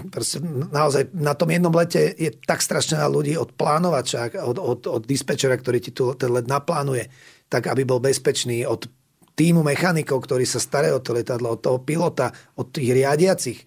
[0.08, 0.40] Proste,
[0.72, 5.02] naozaj na tom jednom lete je tak strašne veľa ľudí od plánovača, od, od, od
[5.04, 7.12] dispečera, ktorý ti tu ten let naplánuje,
[7.52, 8.88] tak aby bol bezpečný, od
[9.38, 13.60] týmu mechanikov, ktorí sa starajú o to letadlo, od toho pilota, od tých riadiacich,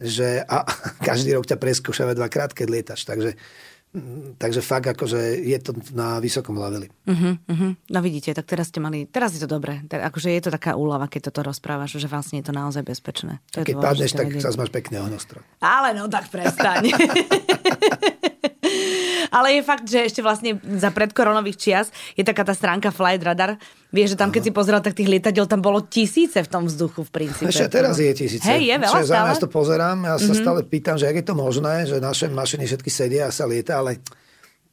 [0.00, 0.64] že a
[1.08, 3.04] každý rok ťa preskúšame dvakrát, keď lietaš.
[3.04, 3.36] Takže
[4.38, 6.90] Takže fakt akože je to na vysokom leveli.
[7.06, 7.78] Uh-huh, uh-huh.
[7.94, 9.86] No vidíte, tak teraz ste mali, teraz je to dobré.
[9.86, 13.38] Akože je to taká úlava, keď toto rozprávaš, že vlastne je to naozaj bezpečné.
[13.54, 15.46] To keď padneš, tak sa máš pekne ohnostroj.
[15.62, 16.90] Ale no tak prestaň.
[19.34, 23.58] Ale je fakt, že ešte vlastne za predkoronových čias je taká tá stránka Flight Radar.
[23.90, 27.02] Vieš, že tam, keď si pozeral, tak tých lietadiel tam bolo tisíce v tom vzduchu
[27.02, 27.50] v princípe.
[27.50, 28.46] Ešte teraz je tisíce.
[28.46, 29.28] Hej, je veľa stále?
[29.34, 30.38] Ja to pozerám, ja sa mm-hmm.
[30.38, 33.82] stále pýtam, že ak je to možné, že naše mašiny všetky sedia a sa lieta,
[33.82, 33.98] ale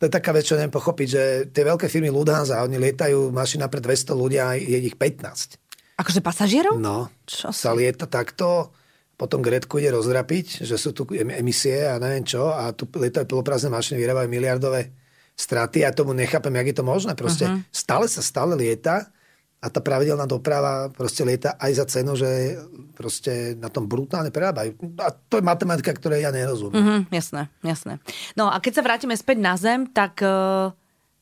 [0.01, 3.69] to je taká vec, čo neviem pochopiť, že tie veľké firmy Lufthansa, oni lietajú mašina
[3.69, 5.61] pre 200 ľudí a je ich 15.
[6.01, 6.81] Akože pasažierov?
[6.81, 8.73] No, Čo sa lieta takto,
[9.21, 13.29] potom Gretku ide rozdrapiť, že sú tu em- emisie a neviem čo, a tu lietajú
[13.29, 14.89] poloprázdne mašiny, vyrábajú miliardové
[15.37, 17.13] straty a tomu nechápem, jak je to možné.
[17.13, 17.61] Proste uh-huh.
[17.69, 19.13] stále sa stále lieta
[19.61, 22.57] a tá pravidelná doprava proste lieta aj za cenu, že
[22.97, 24.73] proste na tom brutálne prerábajú.
[24.97, 26.81] A to je matematika, ktorej ja nerozumiem.
[26.81, 28.01] Mhm, jasné, jasné.
[28.33, 30.73] No a keď sa vrátime späť na zem, tak uh,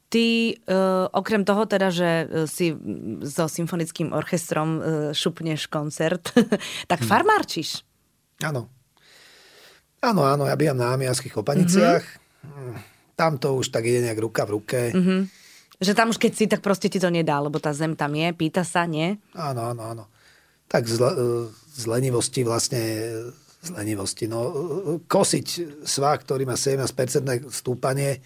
[0.08, 2.72] ty uh, okrem toho teda, že uh, si
[3.28, 6.32] so symfonickým orchestrom uh, šupneš koncert,
[6.92, 7.84] tak farmárčiš.
[8.44, 8.72] Áno.
[10.00, 12.04] Áno, áno, ja bývam na Amiaských opaniciach.
[12.44, 12.74] Mm-hmm.
[13.20, 14.80] Tam to už tak ide nejak ruka v ruke.
[14.96, 15.28] Mhm.
[15.80, 18.28] Že tam už keď si, tak proste ti to nedá, lebo tá zem tam je,
[18.36, 19.16] pýta sa, nie?
[19.32, 20.04] Áno, áno, áno.
[20.68, 21.18] Tak z, le-
[21.72, 22.84] z lenivosti vlastne
[23.64, 24.28] z lenivosti.
[24.28, 24.52] No,
[25.08, 25.48] kosiť
[25.84, 26.88] svah, ktorý má 17%
[27.48, 28.20] stúpanie,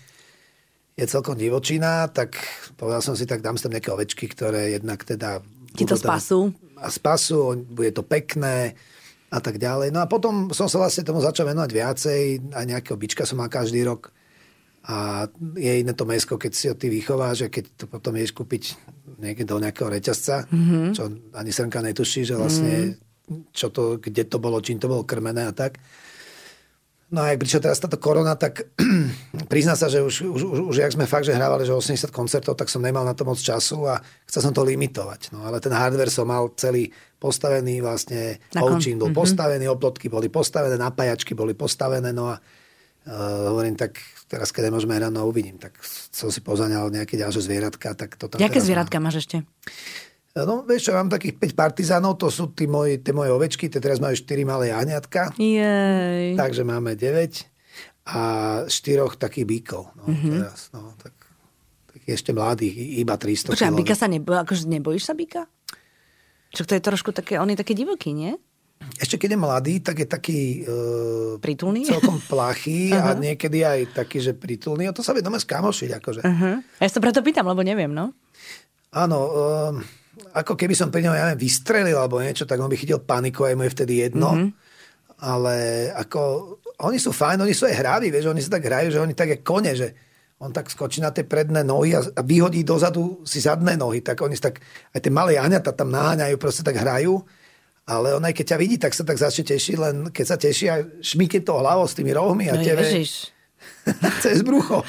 [0.94, 2.38] je celkom divočina, tak
[2.78, 5.42] povedal som si, tak dám tam nejaké ovečky, ktoré jednak teda...
[5.74, 6.40] Ti to tam- spasú.
[6.78, 8.78] A spasú, bude to pekné
[9.34, 9.90] a tak ďalej.
[9.90, 12.22] No a potom som sa vlastne tomu začal venovať viacej,
[12.54, 14.14] aj nejakého bička som mal každý rok.
[14.84, 18.36] A je iné to mesko, keď si ho ty vychováš a keď to potom ideš
[18.36, 18.78] kúpiť
[19.18, 20.92] niekde do nejakého reťazca, mm-hmm.
[20.92, 23.00] čo ani srnka netuší, že vlastne
[23.56, 25.80] čo to, kde to bolo, čím to bolo krmené a tak.
[27.14, 28.74] No a ak prišla teraz táto korona, tak
[29.54, 32.58] prizná sa, že už, už, už, už jak sme fakt, že hrávali, že 80 koncertov,
[32.58, 35.30] tak som nemal na to moc času a chcel som to limitovať.
[35.30, 36.90] No ale ten hardware som mal celý
[37.22, 42.42] postavený vlastne, Ouchin bol postavený, oplotky boli postavené, napájačky boli postavené, no a
[43.04, 44.00] Uh, hovorím, tak
[44.32, 45.60] teraz, keď nemôžeme hrať, no uvidím.
[45.60, 45.76] Tak
[46.08, 47.92] som si pozaňal nejaké ďalšie zvieratka.
[48.00, 49.44] Tak to tam Jaké zvieratka máš ešte?
[50.34, 53.78] No, vieš čo, mám takých 5 partizánov, to sú tí moji, tie moje ovečky, tie
[53.78, 56.34] teraz majú 4 malé jahňatka, Jej.
[56.34, 57.46] takže máme 9
[58.10, 58.22] a
[58.66, 58.74] 4
[59.14, 59.94] takých bíkov.
[59.94, 60.12] No, Mhm.
[60.12, 60.34] mm-hmm.
[60.42, 61.14] teraz, no, tak,
[61.86, 63.78] tak ešte mladých, iba 300 Počkaj, a kilových.
[63.80, 65.46] Bika sa nebo, akože nebojíš sa Bika?
[66.50, 68.34] Čo to je trošku také, on je taký divoký, nie?
[68.98, 71.86] Ešte keď je mladý, tak je taký uh, Pritulný?
[71.88, 74.86] celkom plachý a niekedy aj taký, že pritulný.
[74.86, 75.90] A to sa vie doma skamošiť.
[75.94, 76.20] Akože.
[76.20, 76.60] Uh-huh.
[76.60, 78.12] Ja sa to preto pýtam, lebo neviem, no.
[78.92, 79.76] Áno, um,
[80.34, 83.50] ako keby som pri ňom, ja neviem, vystrelil alebo niečo, tak on by chytil paniku,
[83.50, 84.30] aj mu je vtedy jedno.
[84.34, 84.50] Mm-hmm.
[85.24, 85.56] Ale
[85.98, 86.20] ako,
[86.86, 89.30] oni sú fajn, oni sú aj hraví, vieš, oni sa tak hrajú, že oni tak
[89.34, 89.88] je kone, že
[90.44, 94.36] on tak skočí na tie predné nohy a, vyhodí dozadu si zadné nohy, tak oni
[94.36, 94.60] tak,
[94.92, 97.24] aj tie malé aňata tam naháňajú, proste tak hrajú.
[97.84, 100.66] Ale on aj keď ťa vidí, tak sa tak začne tešiť, len keď sa teší
[100.72, 103.32] a šmíkne to hlavou s tými rohmi a No tebe ježiš.
[104.24, 104.88] cez brucho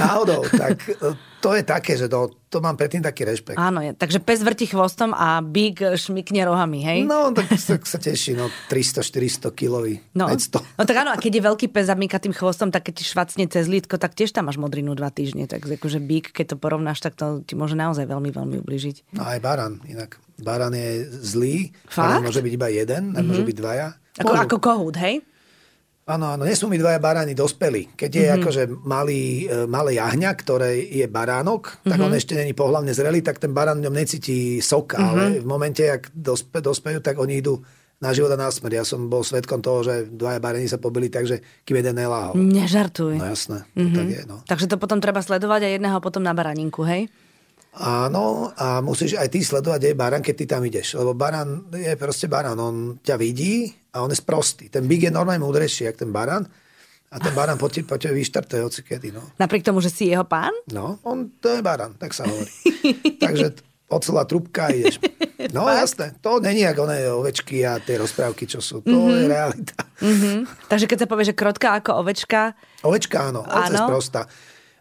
[0.00, 0.80] náhodou, tak
[1.40, 3.56] to je také, že to, to mám predtým taký rešpekt.
[3.56, 3.92] Áno, je.
[3.92, 6.98] takže pes vrti chvostom a bík šmikne rohami, hej?
[7.02, 10.60] No, tak, tak sa teší, no 300-400 kilový, No, 500.
[10.76, 13.04] no tak áno, a keď je veľký pes a mýka tým chvostom, tak keď ti
[13.04, 15.44] švacne cez lítko, tak tiež tam máš modrinu dva týždne.
[15.44, 19.16] Tak akože bík, keď to porovnáš, tak to ti môže naozaj veľmi, veľmi ubližiť.
[19.16, 20.20] No aj baran, inak.
[20.36, 22.20] Baran je zlý, Fakt?
[22.20, 23.88] môže byť iba jeden, nemôže byť dvaja.
[24.18, 24.40] Ako, Môžu.
[24.42, 25.20] ako kohút, hej?
[26.10, 27.94] Áno, áno, nesmú mi dvaja baráni dospelí.
[27.94, 28.38] Keď je mm-hmm.
[28.42, 32.06] akože malý, e, malé jahňa, ktoré je baránok, tak mm-hmm.
[32.10, 35.10] on ešte není pohlavne zrelý, tak ten barán v ňom necíti soka, mm-hmm.
[35.14, 37.62] ale v momente, ak dospe, dospejú, tak oni idú
[38.02, 38.74] na život a na smrť.
[38.74, 42.34] Ja som bol svetkom toho, že dvaja baráni sa pobili, takže kým jeden neláhol.
[42.34, 43.14] Nežartuj.
[43.14, 43.94] No jasné, mm-hmm.
[43.94, 44.36] tak je, no.
[44.50, 47.06] Takže to potom treba sledovať a jedného potom na baraninku, hej?
[47.70, 50.98] Áno, a musíš aj ty sledovať, kde je barán, keď ty tam ideš.
[50.98, 52.58] Lebo barán je proste barán.
[52.58, 54.68] On ťa vidí a on je sprostý.
[54.70, 56.46] Ten big je normálne múdrejší, jak ten barán.
[57.10, 59.10] A ten barán po, te, po tebe vyštartuje hoci kedy.
[59.10, 59.34] No.
[59.34, 60.54] Napriek tomu, že si jeho pán?
[60.70, 62.50] no, on to je barán, tak sa hovorí.
[63.24, 63.58] Takže
[63.90, 65.02] ocela trubka a ideš.
[65.56, 68.84] No jasné, to není ako oné ovečky a tie rozprávky, čo sú.
[68.84, 69.16] To mm-hmm.
[69.16, 69.76] je realita.
[70.04, 70.32] Mhm.
[70.68, 72.52] Takže keď sa povie, že krotka ako ovečka,
[72.84, 73.88] Ovečka áno, ovca je Áno.
[73.88, 74.20] sprostá.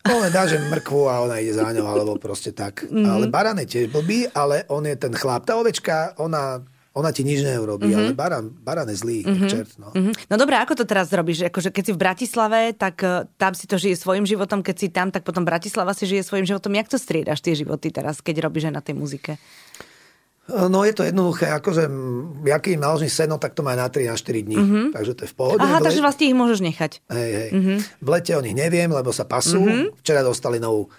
[0.04, 2.84] On len dá, že mrkvu a ona ide za ňou, alebo proste tak.
[2.84, 2.92] Mhm.
[2.92, 3.08] Mm-hmm.
[3.08, 5.48] Ale barán je tiež blbý, ale on je ten chlap.
[5.48, 6.60] Tá ovečka, ona,
[6.98, 8.10] ona ti nič neurobí, mm-hmm.
[8.10, 9.50] ale barán, barán je zlý, mm-hmm.
[9.50, 9.72] čert.
[9.78, 9.94] No.
[9.94, 10.12] Mhm.
[10.26, 11.46] No dobre, ako to teraz robíš?
[11.46, 14.88] Akože keď si v Bratislave, tak eh, tam si to žije svojim životom, keď si
[14.90, 16.74] tam, tak potom Bratislava si žije svojim životom.
[16.74, 19.38] Jak to striedaš tie životy teraz, keď robíš aj na tej muzike?
[20.50, 24.10] no je to jednoduché, akože m, ja keď im seno, tak to má na 3
[24.10, 24.58] na 4 dní.
[24.58, 24.86] Mm-hmm.
[24.98, 25.62] Takže to je v pohode.
[25.62, 26.92] Aha, V takže le- vlastne ich môžeš nechať.
[27.06, 27.50] Hej, hej.
[27.54, 27.78] Mm-hmm.
[28.02, 29.62] V lete o nich neviem, lebo sa pasú.
[29.62, 30.02] Mm-hmm.
[30.02, 30.90] Včera dostali novú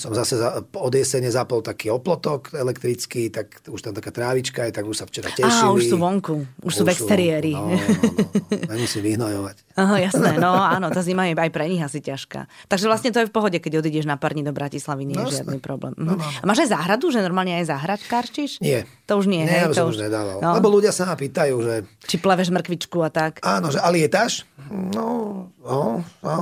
[0.00, 4.72] som zase za, od jesene zapol taký oplotok elektrický, tak už tam taká trávička je,
[4.72, 5.68] tak už sa včera tešili.
[5.68, 7.52] Á, už sú vonku, už, už sú v exteriéri.
[7.52, 8.72] No, no, no, no.
[8.72, 9.56] Nemusím vyhnojovať.
[9.76, 12.48] Aha, jasné, no áno, tá zima je aj pre nich asi ťažká.
[12.72, 15.28] Takže vlastne to je v pohode, keď odídeš na pár dní do Bratislavy, nie je
[15.28, 15.92] no, žiadny problém.
[16.00, 16.24] No, no, no.
[16.24, 17.68] A máš aj záhradu, že normálne aj
[18.08, 18.64] karčiš?
[18.64, 18.88] Nie.
[19.04, 19.74] To už nie, nie hej?
[19.76, 20.40] to už, nedával.
[20.40, 20.56] No.
[20.56, 21.74] Lebo ľudia sa ma pýtajú, že...
[22.08, 23.42] Či pleveš mrkvičku a tak.
[23.44, 24.48] Áno, že a lietaš?
[24.70, 26.38] No, no, no.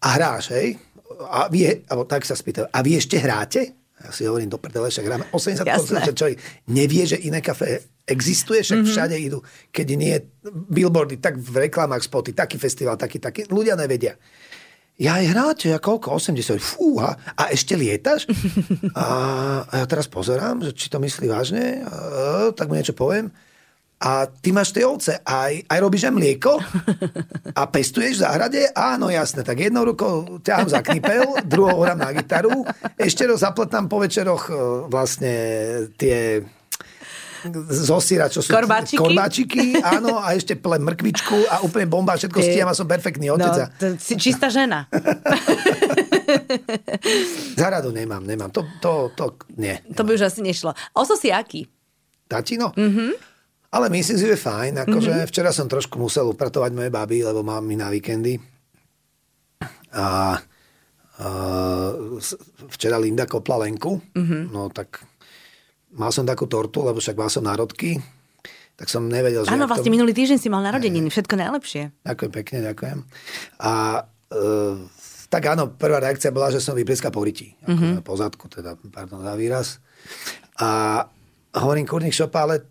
[0.00, 0.76] A hráš, hej?
[1.24, 3.60] A vy, alebo tak sa spýtajú, a vy ešte hráte?
[3.96, 6.36] Ja si hovorím, do prdele, však hráme 80%, že človek
[6.68, 8.92] nevie, že iné kafe existuje, však mm-hmm.
[8.92, 9.40] všade idú,
[9.72, 10.14] keď nie
[10.46, 14.14] billboardy, tak v reklamách spoty, taký festival, taký, taký, ľudia nevedia.
[14.96, 16.16] Ja aj hráte, ja koľko?
[16.16, 16.56] 80.
[16.56, 17.20] Fúha.
[17.36, 18.24] A ešte lietaš?
[18.96, 19.04] A,
[19.68, 23.28] a ja teraz pozerám, že či to myslí vážne, a, tak mu niečo poviem
[23.96, 26.60] a ty máš tie ovce, aj, aj robíš aj mlieko
[27.56, 28.60] a pestuješ v záhrade?
[28.76, 32.60] Áno, jasné, tak jednou rukou ťahám za knipel, druhou hrám na gitaru,
[33.00, 34.54] ešte raz zapletám po večeroch e,
[34.92, 35.32] vlastne
[35.96, 36.44] tie
[37.70, 38.98] zosíra, čo sú korbáčiky.
[38.98, 43.54] korbáčiky, áno, a ešte plem mrkvičku a úplne bomba, všetko stíham a som perfektný otec.
[43.54, 44.90] No, to si čistá žena.
[47.60, 48.50] Záhradu nemám, nemám.
[48.50, 49.24] To, to, to
[49.56, 49.78] nie.
[49.94, 50.74] To by už asi nešlo.
[50.92, 51.70] Oso si aký?
[52.26, 52.74] Tatino?
[52.74, 53.35] Mhm.
[53.76, 54.88] Ale že je fajn.
[54.88, 55.28] Akože mm-hmm.
[55.28, 58.40] Včera som trošku musel upratovať moje baby, lebo mám mi na víkendy.
[59.92, 60.08] A, a
[62.72, 64.00] včera Linda kopla Lenku.
[64.16, 64.42] Mm-hmm.
[64.48, 65.04] No tak
[65.92, 68.00] mal som takú tortu, lebo však mal som národky.
[68.76, 69.52] Tak som nevedel, že...
[69.52, 69.96] Áno, vlastne to...
[69.96, 71.08] minulý týždeň si mal narodeniny.
[71.08, 71.96] Všetko najlepšie.
[72.04, 72.98] Ďakujem pekne, ďakujem.
[73.64, 74.40] A e,
[75.32, 77.56] tak áno, prvá reakcia bola, že som vypleskal po ryti.
[77.64, 78.04] Mm-hmm.
[78.04, 79.80] Po zadku, teda, pardon za výraz.
[80.60, 81.00] A
[81.56, 82.68] hovorím, kurník šopa, ale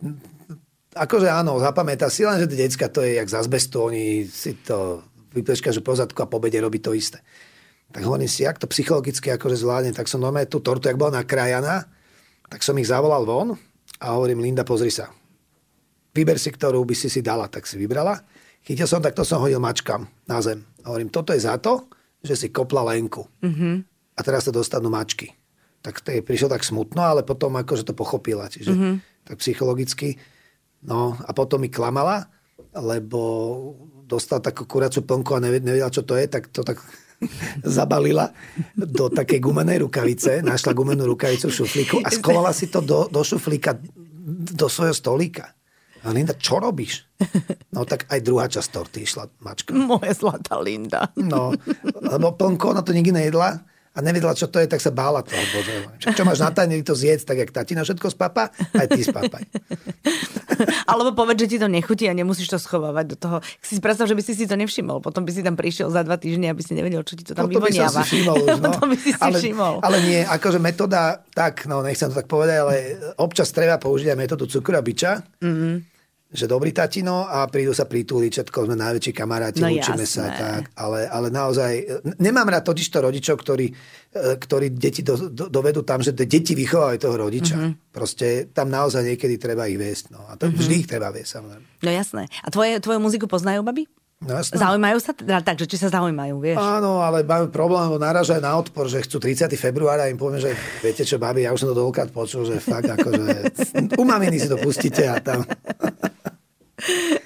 [0.96, 4.56] akože áno, zapamätá si len, že tie decka to je jak z azbestu, oni si
[4.64, 5.04] to
[5.36, 7.20] vypleškajú pozadku a po bede robí to isté.
[7.92, 11.22] Tak hovorím si, jak to psychologicky akože zvládne, tak som normálne tú tortu, jak bola
[11.22, 11.86] nakrájaná,
[12.48, 13.60] tak som ich zavolal von
[14.00, 15.12] a hovorím, Linda, pozri sa.
[16.16, 18.24] Vyber si, ktorú by si si dala, tak si vybrala.
[18.64, 20.64] Chytil som, tak to som hodil mačkam na zem.
[20.88, 21.92] A hovorím, toto je za to,
[22.24, 23.28] že si kopla Lenku.
[23.44, 23.76] Mm-hmm.
[24.16, 25.36] A teraz to dostanú mačky.
[25.84, 28.50] Tak to je prišlo tak smutno, ale potom akože to pochopila.
[28.50, 28.94] Čiže mm-hmm.
[29.28, 30.18] tak psychologicky
[30.86, 32.30] No a potom mi klamala,
[32.78, 33.20] lebo
[34.06, 36.78] dostal takú kuracú plnku a nevedela, čo to je, tak to tak
[37.78, 38.30] zabalila
[38.78, 43.22] do takej gumenej rukavice, našla gumenú rukavicu v šuflíku a skovala si to do, do
[43.26, 43.82] šuflíka,
[44.54, 45.52] do svojho stolíka.
[46.06, 47.10] A Linda, čo robíš?
[47.74, 49.74] No tak aj druhá časť torty išla mačka.
[49.74, 51.10] Moje zlatá Linda.
[51.18, 51.50] No,
[51.98, 55.40] lebo plnko, ona to nikdy nejedla a nevedela, čo to je, tak sa bála toho.
[55.56, 55.88] Bože.
[56.04, 59.44] Čo máš na tajne to zjedť, tak jak tatina všetko spapa, aj ty spapaj.
[60.92, 63.38] Alebo povedz, že ti to nechutí a nemusíš to schovávať do toho.
[63.64, 65.00] Si predstav, že by si si to nevšimol.
[65.00, 67.48] Potom by si tam prišiel za dva týždne, aby si nevedel, čo ti to tam
[67.48, 68.04] Potom vyvoniava.
[68.04, 68.72] By si všimol už, no.
[68.72, 69.74] Potom by si si ale, všimol.
[69.80, 72.76] Ale nie, akože metóda, tak, no nechcem to tak povedať, ale
[73.16, 75.24] občas treba použiť aj metódu cukru a biča.
[75.40, 75.95] Mm-hmm
[76.36, 80.64] že dobrý tatino a prídu sa pritúliť, všetko sme najväčší kamaráti, no, učíme sa tak,
[80.76, 83.68] ale, ale naozaj, nemám rád totiž to rodičov, ktorí,
[84.12, 87.56] e, ktorí deti do, do, dovedú tam, že deti vychovajú toho rodiča.
[87.56, 87.96] Mm-hmm.
[87.96, 90.12] Proste tam naozaj niekedy treba ich viesť.
[90.12, 90.28] No.
[90.28, 90.60] A to mm-hmm.
[90.60, 91.66] vždy ich treba viesť, samozrejme.
[91.82, 92.24] No jasné.
[92.44, 93.88] A tvoje, tvoju muziku poznajú, babi?
[94.24, 95.12] No, Zaujímajú sa?
[95.12, 96.58] Teda, takže či sa zaujímajú, vieš?
[96.58, 99.52] Áno, ale majú problém, lebo náražajú na odpor, že chcú 30.
[99.60, 102.64] február a im poviem, že viete čo, babi, ja už som to dlhokrát počul, že
[102.64, 103.54] fakt akože
[104.02, 105.44] u maminy si to pustíte a tam...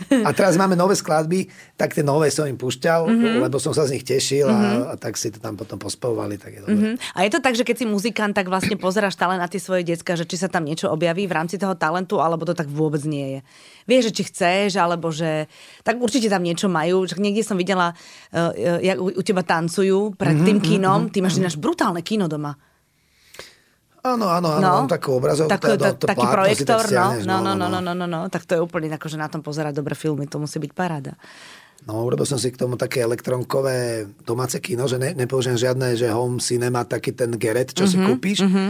[0.10, 3.42] A teraz máme nové skladby, tak tie nové som im púšťal, mm-hmm.
[3.50, 4.82] lebo som sa z nich tešil a, mm-hmm.
[4.90, 6.38] a tak si to tam potom pospovali.
[6.38, 6.94] Tak je mm-hmm.
[7.18, 9.82] A je to tak, že keď si muzikant, tak vlastne pozeráš stále na tie svoje
[9.82, 13.02] decka, že či sa tam niečo objaví v rámci toho talentu, alebo to tak vôbec
[13.10, 13.40] nie je.
[13.90, 15.50] Vieš, že či chceš, alebo že...
[15.82, 17.10] Tak určite tam niečo majú.
[17.18, 17.98] Niekde som videla,
[18.34, 18.54] uh,
[18.86, 21.00] jak u, u teba tancujú pred mm-hmm, tým kinom.
[21.10, 21.14] Mm-hmm.
[21.14, 21.58] Ty máš mm-hmm.
[21.58, 22.54] brutálne kino doma.
[24.00, 25.52] Áno, áno, áno, no, mám takú obrazovku.
[25.52, 28.56] Takú, teda, to, taký projektor, no, no, no, no, no, no, no, no, tak to
[28.56, 31.20] je úplne ako, že na tom pozerať dobré filmy, to musí byť paráda.
[31.88, 36.12] No, urobil som si k tomu také elektronkové domáce kino, že ne, nepoužijem žiadne, že
[36.12, 38.40] home cinema, taký ten geret, čo mm-hmm, si mhm, kúpiš.
[38.44, 38.70] Mm-hmm.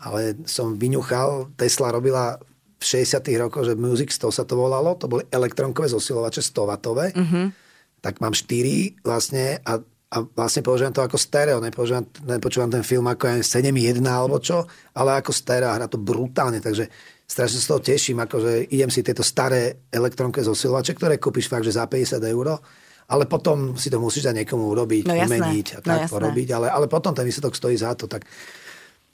[0.00, 2.36] Ale som vyňuchal, Tesla robila
[2.80, 7.06] v 60 rokoch, že Music 100 sa to volalo, to boli elektronkové zosilovače 100 watové.
[7.12, 7.46] Mm-hmm.
[8.00, 13.06] Tak mám 4 vlastne a a vlastne používam to ako stereo, nepoužívam, nepočúvam ten film
[13.06, 14.66] ako aj 7.1 alebo čo,
[14.98, 16.90] ale ako stereo a hrá to brutálne, takže
[17.30, 21.62] strašne sa z toho teším, akože idem si tieto staré elektronké zosilovače, ktoré kúpiš fakt,
[21.62, 22.58] že za 50 eur,
[23.10, 26.48] ale potom si to musíš dať niekomu urobiť, no, umeniť a no tak no, porobiť,
[26.58, 28.26] ale, ale potom ten výsledok stojí za to, tak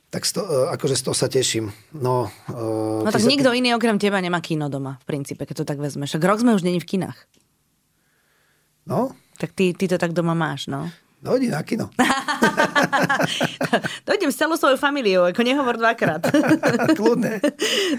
[0.07, 1.67] tak sto, e, akože z toho sa teším.
[1.99, 5.69] No, uh, no tak nikto iný okrem teba nemá kino doma, v princípe, keď to
[5.69, 6.15] tak vezmeš.
[6.15, 7.19] Však rok sme už není v kinách.
[8.87, 10.89] No, tak ty, ty to tak doma máš, no?
[11.25, 11.89] No, hodí na kino.
[14.09, 16.21] Dojdem s celou svojou familiou, ako nehovor dvakrát.
[16.99, 17.41] Kľudne.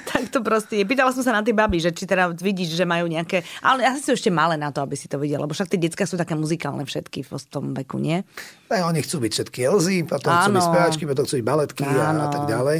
[0.05, 0.85] tak to proste je.
[0.85, 3.41] Pýtala som sa na tie baby, že či teda vidíš, že majú nejaké...
[3.65, 6.05] Ale asi sú ešte malé na to, aby si to videl, lebo však tie decka
[6.05, 8.21] sú také muzikálne všetky v tom veku, nie?
[8.69, 10.39] Tak oni chcú byť všetky Elzy, potom Áno.
[10.39, 12.79] chcú byť speváčky, potom chcú byť baletky a, a tak ďalej.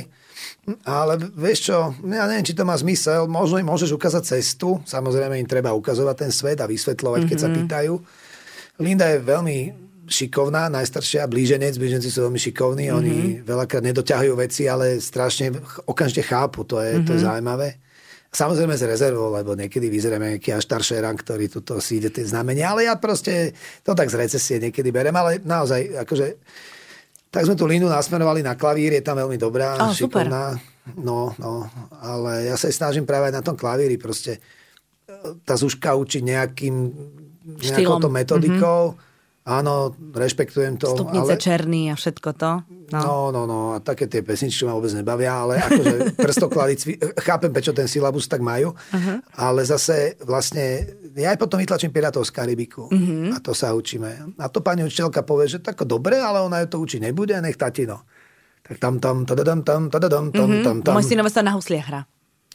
[0.86, 3.26] Ale vieš čo, ja neviem, či to má zmysel.
[3.26, 4.80] Možno im môžeš ukázať cestu.
[4.86, 7.42] Samozrejme im treba ukazovať ten svet a vysvetľovať, keď mm-hmm.
[7.42, 7.58] sa mhm.
[7.58, 7.94] pýtajú.
[8.78, 9.58] Linda je veľmi
[10.08, 13.00] šikovná, najstaršia, blíženec, blíženci sú veľmi šikovní, mm-hmm.
[13.00, 15.52] oni veľakrát nedoťahujú veci, ale strašne
[15.84, 17.06] okamžite chápu, to je, mm-hmm.
[17.06, 17.28] to je mhm.
[17.28, 17.70] zaujímavé.
[18.28, 22.76] Samozrejme z rezervou, lebo niekedy vyzeráme nejaký až staršeran, ktorý tuto si ide tie znamenia,
[22.76, 26.28] ale ja proste to tak z recesie niekedy berem, ale naozaj, akože,
[27.32, 30.56] tak sme tu Lindu nasmerovali na klavír, je tam veľmi dobrá, oh, šikovná.
[30.56, 30.76] Super.
[30.96, 31.68] No, no,
[32.00, 34.40] ale ja sa snažím práve na tom klavíri proste
[35.44, 36.76] tá Zuška učí nejakým
[37.48, 38.82] nejakou to metodikou.
[38.94, 39.08] Mm-hmm
[39.48, 40.92] Áno, rešpektujem to.
[40.92, 41.40] Stupnice ale...
[41.40, 42.68] černý a všetko to.
[42.92, 43.00] No.
[43.00, 43.60] no, no, no.
[43.72, 45.96] A také tie pesničky ma vôbec nebavia, ale akože
[46.28, 49.24] prstoklady, chápem, prečo ten syllabus tak majú, uh-huh.
[49.40, 50.84] ale zase vlastne,
[51.16, 53.36] ja aj potom vytlačím Pirátov z Karibiku uh-huh.
[53.36, 54.36] a to sa učíme.
[54.36, 57.56] A to pani učiteľka povie, že tako dobre, ale ona ju to učiť nebude, nech
[57.56, 58.04] tatino.
[58.68, 60.92] Tak tam, tam, tadadam, tam, tadadam, tam, tam, tam.
[60.92, 62.04] Môj synové sa na husliach hrá.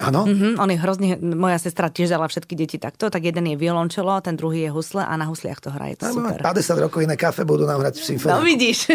[0.00, 0.24] Áno?
[0.24, 4.24] Mm-hmm, on je hrozne, moja sestra tiež dala všetky deti takto, tak jeden je violončelo,
[4.24, 6.00] ten druhý je husle a na husliach to hraje.
[6.00, 6.40] To no, super.
[6.40, 8.32] 50 rokov iné kafe budú nám hrať v symfónii.
[8.32, 8.88] No vidíš.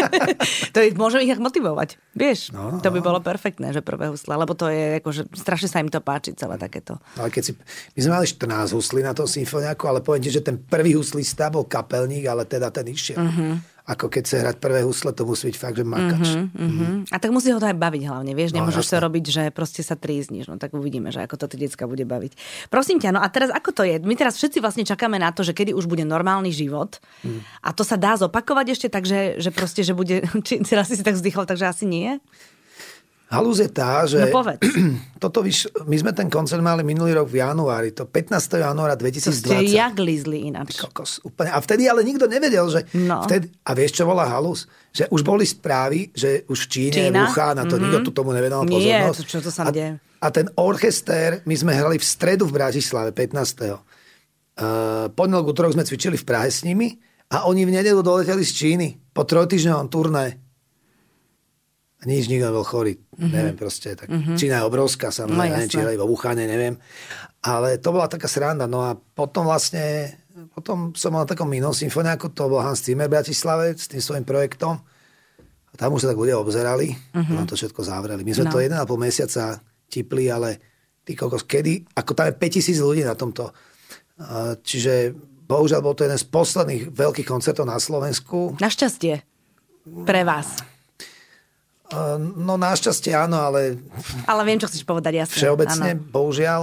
[0.74, 1.98] to je, môžem ich motivovať.
[2.14, 3.06] Vieš, no, to by no.
[3.10, 6.38] bolo perfektné, že prvé husle, lebo to je ako, že strašne sa im to páči
[6.38, 7.02] celé takéto.
[7.18, 7.52] No, ale keď si,
[7.98, 11.50] my sme mali 14 huslí na tom symfóniaku, ale poviem ti, že ten prvý huslista
[11.50, 13.18] bol kapelník, ale teda ten išiel.
[13.18, 16.28] Mm-hmm ako keď sa hrať prvé husle, to musí byť fakt, že makač.
[16.28, 16.92] Mm-hmm, mm-hmm.
[17.08, 19.80] A tak musí ho to aj baviť hlavne, vieš, no, nemôžeš to robiť, že proste
[19.80, 22.36] sa trízniš, no tak uvidíme, že ako to tie decka bude baviť.
[22.68, 23.96] Prosím ťa, no a teraz ako to je?
[24.04, 27.64] My teraz všetci vlastne čakáme na to, že kedy už bude normálny život mm.
[27.64, 31.00] a to sa dá zopakovať ešte tak, že, že proste, že bude, či teraz si
[31.00, 32.20] tak vzdychol, takže asi nie?
[33.28, 34.24] Halúz je tá, že...
[34.24, 34.64] No povedz.
[35.22, 38.32] Toto, víš, my sme ten koncert mali minulý rok v januári, to 15.
[38.56, 39.44] januára 2020.
[39.44, 40.80] To ste jak lízli ináč.
[40.80, 41.52] Kokos, úplne.
[41.52, 42.88] A vtedy ale nikto nevedel, že...
[42.96, 43.20] No.
[43.28, 44.64] Vtedy, a vieš, čo volá halus?
[44.96, 47.28] Že už boli správy, že už v Číne, Čína?
[47.28, 47.84] Wuhan, na to mm-hmm.
[47.84, 49.20] nikto tu tomu nevedal pozornosť.
[49.20, 50.00] Nie, čo to sa deje.
[50.00, 53.28] A, a ten orchester, my sme hrali v stredu v Bratislave, 15.
[53.68, 56.96] Uh, pondelok, útorok sme cvičili v Prahe s nimi
[57.28, 60.47] a oni v nedelu doleteli z Číny po trojtyžňovom turné
[61.98, 62.94] a nič, nikto bol chorý.
[62.94, 63.32] Mm-hmm.
[63.34, 63.98] Neviem proste.
[63.98, 64.36] Tak, mm-hmm.
[64.38, 66.74] Čína je obrovská, samozrejme, no, neviem, či vo Wuhane, neviem.
[67.42, 68.70] Ale to bola taká sranda.
[68.70, 70.14] No a potom vlastne,
[70.54, 74.22] potom som mal takom minul symfoniáku, to bol Hans Zimmer v Bratislave s tým svojim
[74.22, 74.78] projektom.
[75.68, 77.38] A tam už sa tak ľudia obzerali, mm-hmm.
[77.38, 78.22] a to všetko zavreli.
[78.22, 78.54] My sme no.
[78.54, 79.58] to 1,5 mesiaca
[79.90, 80.62] tipli, ale
[81.02, 83.50] ty kokos, kedy, ako tam je 5000 ľudí na tomto.
[84.62, 85.18] Čiže
[85.50, 88.54] bohužiaľ bol to jeden z posledných veľkých koncertov na Slovensku.
[88.62, 89.24] Našťastie.
[90.04, 90.77] Pre vás.
[92.36, 93.80] No našťastie áno, ale...
[94.28, 95.40] Ale viem, čo chceš povedať, jasne.
[95.40, 96.04] Všeobecne, áno.
[96.12, 96.62] bohužiaľ.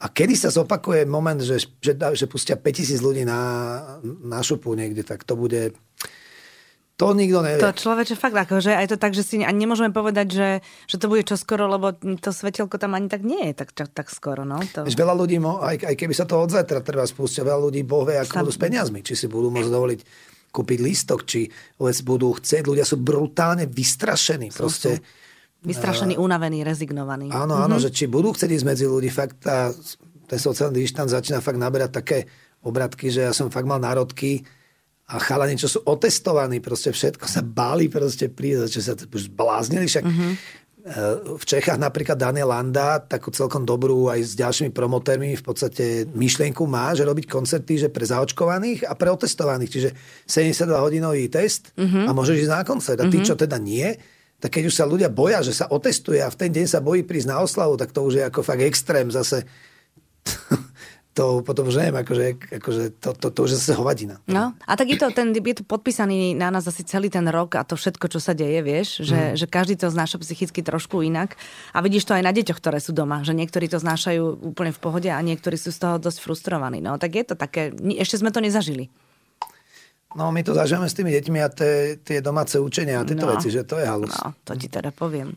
[0.00, 3.40] A kedy sa zopakuje moment, že, že, že pustia 5000 ľudí na,
[4.24, 5.76] na šupu niekde, tak to bude...
[6.94, 7.58] To nikto nevie.
[7.58, 10.48] To človeče fakt akože aj to tak, že si ani nemôžeme povedať, že,
[10.86, 14.06] že to bude čoskoro, lebo to svetelko tam ani tak nie je tak, tak, tak
[14.14, 14.46] skoro.
[14.46, 14.86] No, to...
[14.86, 18.14] Veľa ľudí, aj, aj keby sa to od zajtra treba spúšťať, veľa ľudí boh vie,
[18.14, 18.40] ako Sam...
[18.46, 19.02] budú s peniazmi.
[19.02, 20.00] Či si budú môcť dovoliť
[20.54, 22.62] kúpiť lístok, či vôbec budú chcieť.
[22.62, 24.54] Ľudia sú brutálne vystrašení.
[24.54, 25.66] Sú, proste, sú.
[25.66, 27.34] Vystrašení, unavení, rezignovaní.
[27.34, 27.90] Áno, áno, mm-hmm.
[27.90, 29.74] že či budú chcieť ísť medzi ľudí, fakt tá,
[30.30, 32.18] ten sociálny dištanc začína fakt naberať také
[32.62, 34.44] obratky, že ja som fakt mal národky
[35.04, 39.84] a chalani, čo sú otestovaní, proste všetko sa báli proste prísť, že sa už zbláznili,
[39.84, 40.63] však mm-hmm
[41.40, 46.68] v Čechách napríklad Daniel Landa takú celkom dobrú aj s ďalšími promotérmi v podstate myšlienku
[46.68, 49.72] má, že robiť koncerty že pre zaočkovaných a pre otestovaných.
[49.72, 49.90] Čiže
[50.28, 52.04] 72 hodinový test mm-hmm.
[52.04, 53.00] a môžeš ísť na koncert.
[53.00, 53.28] A tí, mm-hmm.
[53.32, 53.96] čo teda nie,
[54.36, 57.00] tak keď už sa ľudia boja, že sa otestuje a v ten deň sa bojí
[57.00, 59.48] prísť na oslavu, tak to už je ako fakt extrém zase
[61.14, 62.26] to potom už neviem, akože,
[62.58, 64.18] akože to, to, to už je zase hovadina.
[64.26, 67.54] No, a tak je to, ten, je to podpísaný na nás asi celý ten rok
[67.54, 69.34] a to všetko, čo sa deje, vieš, že, mm.
[69.38, 71.38] že každý to znáša psychicky trošku inak
[71.70, 74.82] a vidíš to aj na deťoch, ktoré sú doma, že niektorí to znášajú úplne v
[74.82, 76.82] pohode a niektorí sú z toho dosť frustrovaní.
[76.82, 78.90] No, tak je to také, ešte sme to nezažili.
[80.18, 83.34] No, my to zažívame s tými deťmi a tie, tie domáce učenia a tieto no,
[83.34, 84.14] veci, že to je halus.
[84.14, 85.34] No, to ti teda poviem.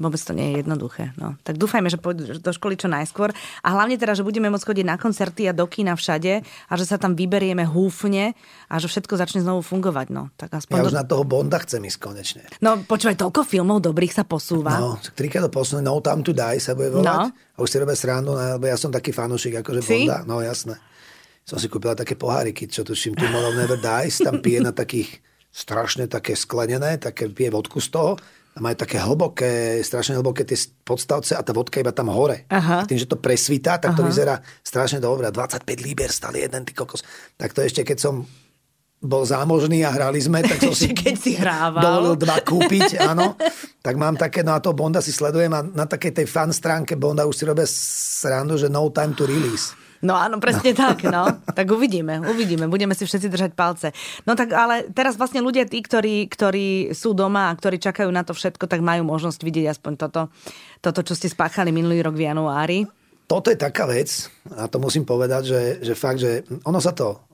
[0.00, 1.12] Vôbec to nie je jednoduché.
[1.20, 1.36] No.
[1.44, 3.28] Tak dúfajme, že pôjdu do školy čo najskôr.
[3.60, 6.84] A hlavne teda, že budeme môcť chodiť na koncerty a do kina všade a že
[6.88, 8.32] sa tam vyberieme húfne
[8.72, 10.08] a že všetko začne znovu fungovať.
[10.08, 10.32] No.
[10.40, 12.42] Tak aspoň ja už na toho Bonda chcem ísť konečne.
[12.64, 14.80] No počúvaj, toľko filmov dobrých sa posúva.
[14.80, 15.84] No, trikrát posunú.
[15.84, 17.28] No Time to Die sa bude volať.
[17.28, 17.28] No.
[17.28, 20.08] A už si robia srandu, lebo ja som taký fanúšik akože si?
[20.08, 20.24] Bonda.
[20.24, 20.80] No jasné.
[21.44, 25.20] Som si kúpila také poháriky, čo tuším, tu Tomorrow Never Dies, tam pije na takých
[25.52, 28.16] strašne také sklenené, také pije vodku z toho
[28.60, 32.44] majú také hlboké, strašne hlboké tie podstavce a tá vodka iba tam hore.
[32.52, 32.84] Aha.
[32.84, 35.24] A tým, že to presvítá, tak to vyzerá strašne dobre.
[35.24, 37.00] A 25 liber stali jeden, ty kokos.
[37.40, 38.28] Tak to ešte, keď som
[39.02, 41.82] bol zámožný a hrali sme, tak som si Keď si hrával.
[41.82, 43.34] dovolil dva kúpiť, áno.
[43.82, 46.94] Tak mám také, no a to Bonda si sledujem a na takej tej fan stránke
[46.94, 49.74] Bonda už si robia srandu, že no time to release.
[50.02, 51.30] No áno, presne tak, no.
[51.54, 53.94] Tak uvidíme, uvidíme, budeme si všetci držať palce.
[54.26, 58.26] No tak ale teraz vlastne ľudia tí, ktorí, ktorí sú doma a ktorí čakajú na
[58.26, 60.34] to všetko, tak majú možnosť vidieť aspoň toto,
[60.82, 62.78] toto čo ste spáchali minulý rok v januári.
[63.30, 64.26] Toto je taká vec,
[64.58, 67.32] a to musím povedať, že, že fakt, že ono sa to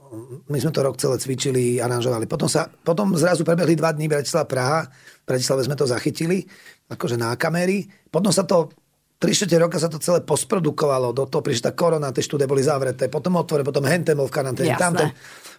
[0.48, 2.24] my sme to rok celé cvičili, aranžovali.
[2.24, 4.80] Potom, sa, potom zrazu prebehli dva dní Bratislava Praha.
[4.88, 6.48] V Bratislave sme to zachytili,
[6.88, 7.84] akože na kamery.
[8.08, 8.72] Potom sa to
[9.18, 13.34] 3 roka sa to celé posprodukovalo, do toho prišla korona, tie štúdie boli zavreté, potom
[13.34, 15.10] otvore, potom henten bol v karanténe, tamten.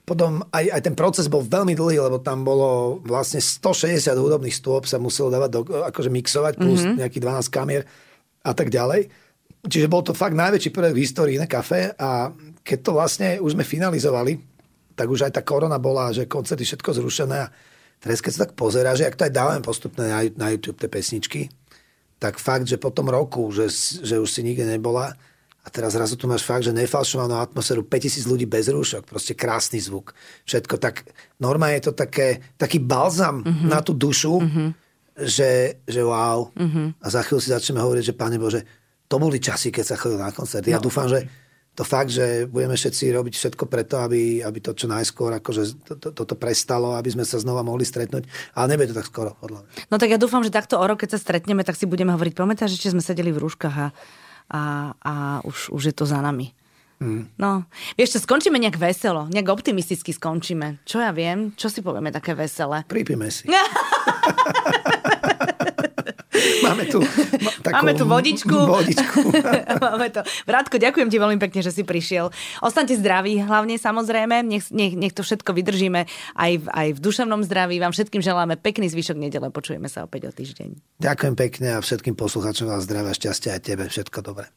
[0.08, 4.88] Potom aj, aj ten proces bol veľmi dlhý, lebo tam bolo vlastne 160 hudobných stôp
[4.88, 7.04] sa muselo dávať, do, akože mixovať, plus mm-hmm.
[7.04, 7.84] nejakých 12 kamier
[8.48, 9.12] a tak ďalej.
[9.68, 12.32] Čiže bol to fakt najväčší projekt v histórii na kafe a
[12.64, 14.40] keď to vlastne už sme finalizovali,
[14.96, 17.52] tak už aj tá korona bola, že koncerty všetko zrušené a
[18.00, 20.88] teraz keď sa tak pozerá, že ak to aj dávame postupne na, na YouTube tie
[20.88, 21.52] pesničky,
[22.20, 23.72] tak fakt, že po tom roku, že,
[24.04, 25.16] že už si nikde nebola
[25.64, 29.80] a teraz zrazu tu máš fakt, že nefalšovanú atmosféru, 5000 ľudí bez rúšok, proste krásny
[29.80, 30.12] zvuk,
[30.44, 31.08] všetko tak,
[31.40, 33.68] normálne je to také, taký balzam mm-hmm.
[33.72, 34.70] na tú dušu, mm-hmm.
[35.24, 36.52] že, že wow.
[36.56, 37.04] Mm-hmm.
[37.04, 38.62] A za chvíľu si začneme hovoriť, že Pane Bože,
[39.10, 40.70] to boli časy, keď sa chodil na koncerty.
[40.70, 40.78] No.
[40.78, 41.26] Ja dúfam, že
[41.80, 45.94] to fakt, že budeme všetci robiť všetko preto, aby, aby to čo najskôr akože to,
[45.96, 48.28] to, toto prestalo, aby sme sa znova mohli stretnúť.
[48.52, 49.72] Ale nebude to tak skoro, podľa mňa.
[49.88, 52.36] No tak ja dúfam, že takto o rok, keď sa stretneme, tak si budeme hovoriť,
[52.36, 53.88] pamätáš, že sme sedeli v rúškach a,
[54.52, 54.62] a,
[54.92, 55.14] a
[55.48, 56.52] už, už je to za nami.
[57.00, 57.32] Mm.
[57.40, 57.64] No,
[57.96, 60.84] vieš čo, skončíme nejak veselo, nejak optimisticky skončíme.
[60.84, 62.84] Čo ja viem, čo si povieme také veselé?
[62.92, 63.48] Pripíme si.
[66.68, 67.00] Máme tu,
[67.44, 68.56] ma, takú Máme tu vodičku.
[68.80, 69.20] vodičku.
[69.86, 70.22] Máme to.
[70.48, 72.32] Vrátko, ďakujem ti veľmi pekne, že si prišiel.
[72.64, 74.46] Ostaňte zdraví, hlavne samozrejme.
[74.46, 77.78] Nech, nech, nech to všetko vydržíme aj v, aj v duševnom zdraví.
[77.82, 79.52] Vám všetkým želáme pekný zvyšok nedele.
[79.52, 81.02] Počujeme sa opäť o týždeň.
[81.02, 83.86] Ďakujem pekne a všetkým poslucháčom vás zdravia, šťastia a tebe.
[83.90, 84.50] Všetko dobré.